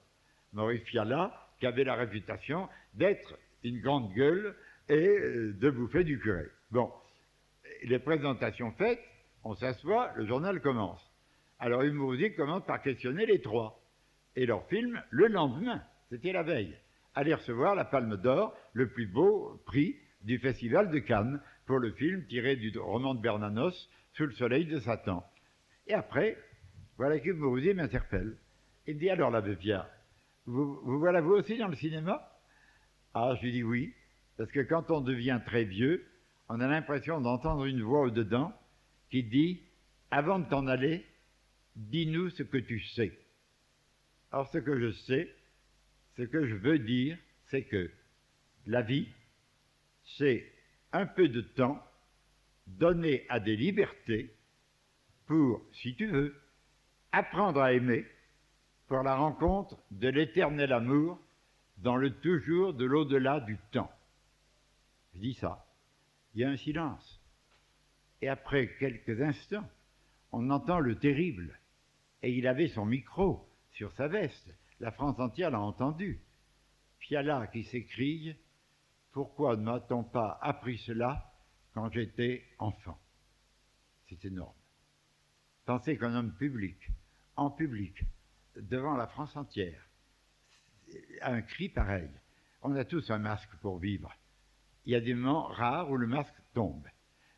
Maurice 0.54 0.84
Piala, 0.84 1.50
qui 1.60 1.66
avait 1.66 1.84
la 1.84 1.96
réputation 1.96 2.70
d'être 2.94 3.38
une 3.64 3.82
grande 3.82 4.14
gueule 4.14 4.56
et 4.90 5.08
euh, 5.08 5.54
de 5.54 5.70
bouffer 5.70 6.04
du 6.04 6.20
curé. 6.20 6.46
Bon, 6.72 6.92
les 7.84 8.00
présentations 8.00 8.72
faites, 8.74 9.02
on 9.44 9.56
s'assoit, 9.56 10.12
le 10.16 10.26
journal 10.26 10.62
commence. 10.62 11.02
Alors 11.60 11.84
Yves 11.84 12.36
commence 12.36 12.66
par 12.66 12.82
questionner 12.82 13.26
les 13.26 13.42
trois. 13.42 13.82
Et 14.36 14.46
leur 14.46 14.68
film, 14.68 15.02
le 15.10 15.28
lendemain, 15.28 15.82
c'était 16.10 16.34
la 16.34 16.44
veille, 16.44 16.78
allait 17.16 17.34
recevoir 17.34 17.76
la 17.76 17.86
Palme 17.86 18.18
d'Or, 18.18 18.56
le 18.74 18.90
plus 18.90 19.08
beau 19.08 19.62
prix 19.66 19.96
du 20.22 20.38
Festival 20.38 20.92
de 20.92 21.00
Cannes, 21.00 21.42
pour 21.66 21.80
le 21.80 21.92
film 21.94 22.26
tiré 22.28 22.56
du 22.56 22.78
roman 22.78 23.16
de 23.16 23.22
Bernanos, 23.22 23.90
Sous 24.14 24.26
le 24.26 24.34
soleil 24.34 24.66
de 24.66 24.80
Satan. 24.80 25.26
Et 25.88 25.94
après, 25.94 26.38
voilà 26.98 27.20
que 27.20 27.32
Mourouzi 27.32 27.74
m'interpelle. 27.74 28.38
Il 28.88 28.98
dit 28.98 29.10
alors 29.10 29.32
l'abbé 29.32 29.56
Pierre, 29.56 29.90
vous, 30.46 30.80
vous 30.84 31.00
voilà 31.00 31.22
vous 31.22 31.34
aussi 31.34 31.58
dans 31.58 31.68
le 31.68 31.76
cinéma? 31.76 32.22
Ah, 33.14 33.34
je 33.36 33.46
lui 33.46 33.52
dis 33.52 33.64
oui, 33.64 33.94
parce 34.38 34.52
que 34.52 34.60
quand 34.62 34.92
on 34.92 35.02
devient 35.02 35.42
très 35.46 35.64
vieux, 35.64 36.06
on 36.50 36.60
a 36.60 36.68
l'impression 36.68 37.20
d'entendre 37.22 37.66
une 37.66 37.82
voix 37.82 38.02
au-dedans 38.02 38.54
qui 39.10 39.24
dit 39.24 39.64
Avant 40.12 40.40
de 40.40 40.48
t'en 40.48 40.68
aller, 40.68 41.06
dis-nous 41.76 42.30
ce 42.30 42.44
que 42.44 42.58
tu 42.58 42.80
sais. 42.80 43.18
Alors, 44.32 44.48
ce 44.50 44.58
que 44.58 44.80
je 44.80 44.92
sais, 44.92 45.34
ce 46.18 46.24
que 46.24 46.46
je 46.46 46.56
veux 46.56 46.80
dire, 46.80 47.18
c'est 47.48 47.64
que 47.64 47.92
la 48.66 48.82
vie, 48.82 49.08
c'est 50.18 50.52
un 50.92 51.06
peu 51.06 51.28
de 51.28 51.42
temps 51.42 51.82
donné 52.68 53.26
à 53.30 53.40
des 53.40 53.56
libertés 53.56 54.34
pour, 55.28 55.62
si 55.74 55.96
tu 55.96 56.08
veux, 56.08 56.36
apprendre 57.12 57.62
à 57.62 57.74
aimer 57.74 58.06
pour 58.88 59.04
la 59.04 59.16
rencontre 59.16 59.78
de 59.92 60.08
l'éternel 60.08 60.72
amour 60.72 61.20
dans 61.78 61.98
le 61.98 62.12
toujours 62.12 62.74
de 62.74 62.86
l'au-delà 62.86 63.40
du 63.40 63.58
temps. 63.72 63.92
Je 65.14 65.20
dis 65.20 65.34
ça. 65.34 65.66
Il 66.34 66.42
y 66.42 66.44
a 66.44 66.50
un 66.50 66.58
silence. 66.58 67.22
Et 68.22 68.28
après 68.28 68.76
quelques 68.80 69.22
instants, 69.22 69.68
on 70.32 70.50
entend 70.50 70.80
le 70.80 70.98
terrible. 70.98 71.60
Et 72.22 72.32
il 72.34 72.48
avait 72.48 72.68
son 72.68 72.86
micro 72.86 73.48
sur 73.72 73.92
sa 73.94 74.08
veste. 74.08 74.54
La 74.80 74.92
France 74.92 75.20
entière 75.20 75.52
l'a 75.52 75.60
entendu. 75.60 76.22
Fiala 77.00 77.48
qui 77.48 77.64
s'écrie 77.64 78.36
Pourquoi 79.12 79.56
ne 79.56 79.64
m'a-t-on 79.64 80.04
pas 80.04 80.40
appris 80.42 80.78
cela 80.80 81.34
quand 81.74 81.92
j'étais 81.92 82.44
enfant? 82.60 83.00
C'est 84.10 84.26
énorme. 84.26 84.56
Pensez 85.66 85.98
qu'un 85.98 86.16
homme 86.16 86.36
public, 86.36 86.78
en 87.36 87.50
public, 87.50 88.04
devant 88.56 88.96
la 88.96 89.08
France 89.08 89.36
entière, 89.36 89.82
a 91.22 91.32
un 91.32 91.42
cri 91.42 91.70
pareil. 91.70 92.10
On 92.62 92.76
a 92.76 92.86
tous 92.86 93.10
un 93.10 93.18
masque 93.18 93.56
pour 93.62 93.80
vivre 93.80 94.16
il 94.86 94.94
y 94.94 94.96
a 94.96 95.02
des 95.02 95.14
moments 95.14 95.48
rares 95.48 95.90
où 95.90 95.98
le 95.98 96.08
masque 96.08 96.36
tombe. 96.54 96.88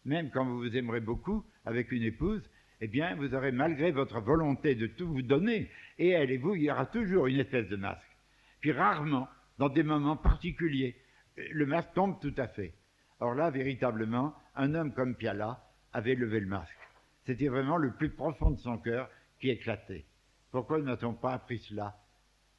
Même 0.06 0.30
quand 0.32 0.46
vous 0.46 0.58
vous 0.58 0.76
aimerez 0.76 1.00
beaucoup 1.00 1.46
avec 1.66 1.92
une 1.92 2.04
épouse, 2.04 2.50
eh 2.82 2.88
bien, 2.88 3.16
vous 3.16 3.34
aurez 3.34 3.52
malgré 3.52 3.92
votre 3.92 4.20
volonté 4.20 4.76
de 4.76 4.88
tout 4.88 5.08
vous 5.08 5.22
donner, 5.22 5.70
et 5.98 6.10
elle 6.10 6.32
et 6.32 6.38
vous, 6.38 6.56
il 6.56 6.64
y 6.64 6.72
aura 6.72 6.86
toujours 6.86 7.28
une 7.28 7.40
espèce 7.40 7.68
de 7.68 7.76
masque. 7.76 8.18
Puis 8.62 8.72
rarement, 8.72 9.28
dans 9.58 9.70
des 9.70 9.84
moments 9.84 10.18
particuliers, 10.18 10.96
le 11.36 11.66
masque 11.66 11.94
tombe 11.94 12.20
tout 12.20 12.34
à 12.38 12.48
fait. 12.48 12.74
Or 13.20 13.34
là, 13.34 13.50
véritablement, 13.50 14.36
un 14.56 14.76
homme 14.76 14.94
comme 14.94 15.16
Piala 15.16 15.64
avait 15.94 16.16
levé 16.16 16.40
le 16.40 16.48
masque. 16.48 16.78
C'était 17.26 17.48
vraiment 17.48 17.78
le 17.78 17.92
plus 17.92 18.10
profond 18.10 18.52
de 18.52 18.60
son 18.60 18.78
cœur 18.78 19.10
qui 19.40 19.50
éclatait. 19.50 20.06
Pourquoi 20.52 20.82
n'a-t-on 20.82 21.14
pas 21.14 21.34
appris 21.34 21.60
cela? 21.60 21.98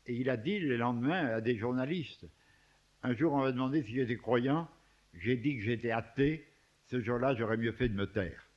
Et 0.07 0.15
il 0.15 0.31
a 0.31 0.37
dit 0.37 0.59
le 0.59 0.77
lendemain 0.77 1.27
à 1.27 1.41
des 1.41 1.57
journalistes. 1.57 2.27
Un 3.03 3.15
jour, 3.15 3.33
on 3.33 3.43
m'a 3.43 3.53
demandé 3.53 3.83
si 3.83 3.95
j'étais 3.95 4.17
croyant 4.17 4.69
j'ai 5.15 5.37
dit 5.37 5.57
que 5.57 5.63
j'étais 5.63 5.91
athée, 5.91 6.47
ce 6.87 7.01
jour-là, 7.01 7.35
j'aurais 7.35 7.57
mieux 7.57 7.73
fait 7.73 7.89
de 7.89 7.95
me 7.95 8.07
taire. 8.07 8.48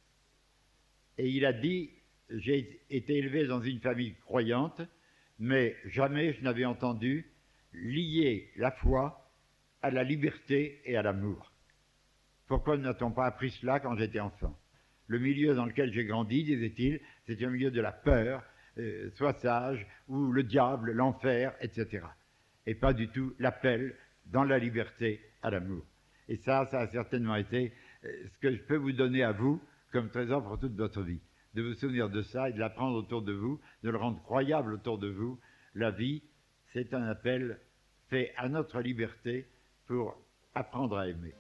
Et 1.22 1.30
il 1.30 1.46
a 1.46 1.54
dit, 1.54 1.92
j'ai 2.32 2.82
été 2.90 3.16
élevé 3.16 3.46
dans 3.46 3.62
une 3.62 3.80
famille 3.80 4.16
croyante, 4.26 4.82
mais 5.38 5.76
jamais 5.86 6.34
je 6.34 6.42
n'avais 6.42 6.66
entendu 6.66 7.28
lier 7.74 8.50
la 8.56 8.72
foi 8.72 9.32
à 9.84 9.92
la 9.92 10.04
liberté 10.04 10.82
et 10.84 10.98
à 10.98 11.04
l'amour. 11.04 11.52
Pourquoi 12.48 12.76
n'a-t-on 12.76 13.12
pas 13.12 13.28
appris 13.28 13.52
cela 13.52 13.80
quand 13.80 13.96
j'étais 13.98 14.20
enfant? 14.20 14.58
Le 15.06 15.20
milieu 15.20 15.54
dans 15.54 15.66
lequel 15.66 15.94
j'ai 15.94 16.06
grandi, 16.06 16.44
disait-il, 16.44 17.00
c'était 17.28 17.46
un 17.46 17.52
milieu 17.52 17.70
de 17.70 17.82
la 17.82 17.92
peur, 17.92 18.44
euh, 18.80 19.12
sois 19.12 19.34
sage, 19.34 19.86
ou 20.08 20.32
le 20.32 20.42
diable, 20.42 20.92
l'enfer, 20.92 21.54
etc. 21.62 22.04
Et 22.66 22.74
pas 22.74 22.94
du 22.94 23.10
tout 23.10 23.36
l'appel 23.38 23.96
dans 24.26 24.44
la 24.44 24.58
liberté 24.58 25.22
à 25.44 25.52
l'amour. 25.52 25.86
Et 26.28 26.38
ça, 26.38 26.66
ça 26.72 26.80
a 26.80 26.88
certainement 26.88 27.36
été 27.36 27.74
euh, 28.06 28.10
ce 28.34 28.40
que 28.40 28.52
je 28.52 28.64
peux 28.64 28.78
vous 28.78 28.94
donner 28.94 29.22
à 29.22 29.34
vous 29.34 29.62
comme 29.92 30.10
trésor 30.10 30.44
pour 30.44 30.60
toute 30.60 30.76
votre 30.76 31.02
vie. 31.02 31.22
De 31.54 31.62
vous 31.62 31.74
souvenir 31.74 32.10
de 32.10 32.22
ça 32.22 32.50
et 32.50 32.54
de 32.54 32.60
l'apprendre 32.60 32.98
autour 32.98 33.22
de 33.22 33.34
vous, 33.34 33.60
de 33.84 33.90
le 33.90 33.98
rendre 33.98 34.22
croyable 34.24 34.74
autour 34.74 34.98
de 34.98 35.10
vous. 35.10 35.40
La 35.76 35.92
vie, 35.92 36.24
c'est 36.74 36.94
un 36.94 37.04
appel 37.04 37.60
fait 38.10 38.34
à 38.38 38.50
notre 38.50 38.80
liberté 38.80 39.48
pour 39.88 40.18
apprendre 40.54 40.98
à 40.98 41.08
aimer. 41.08 41.34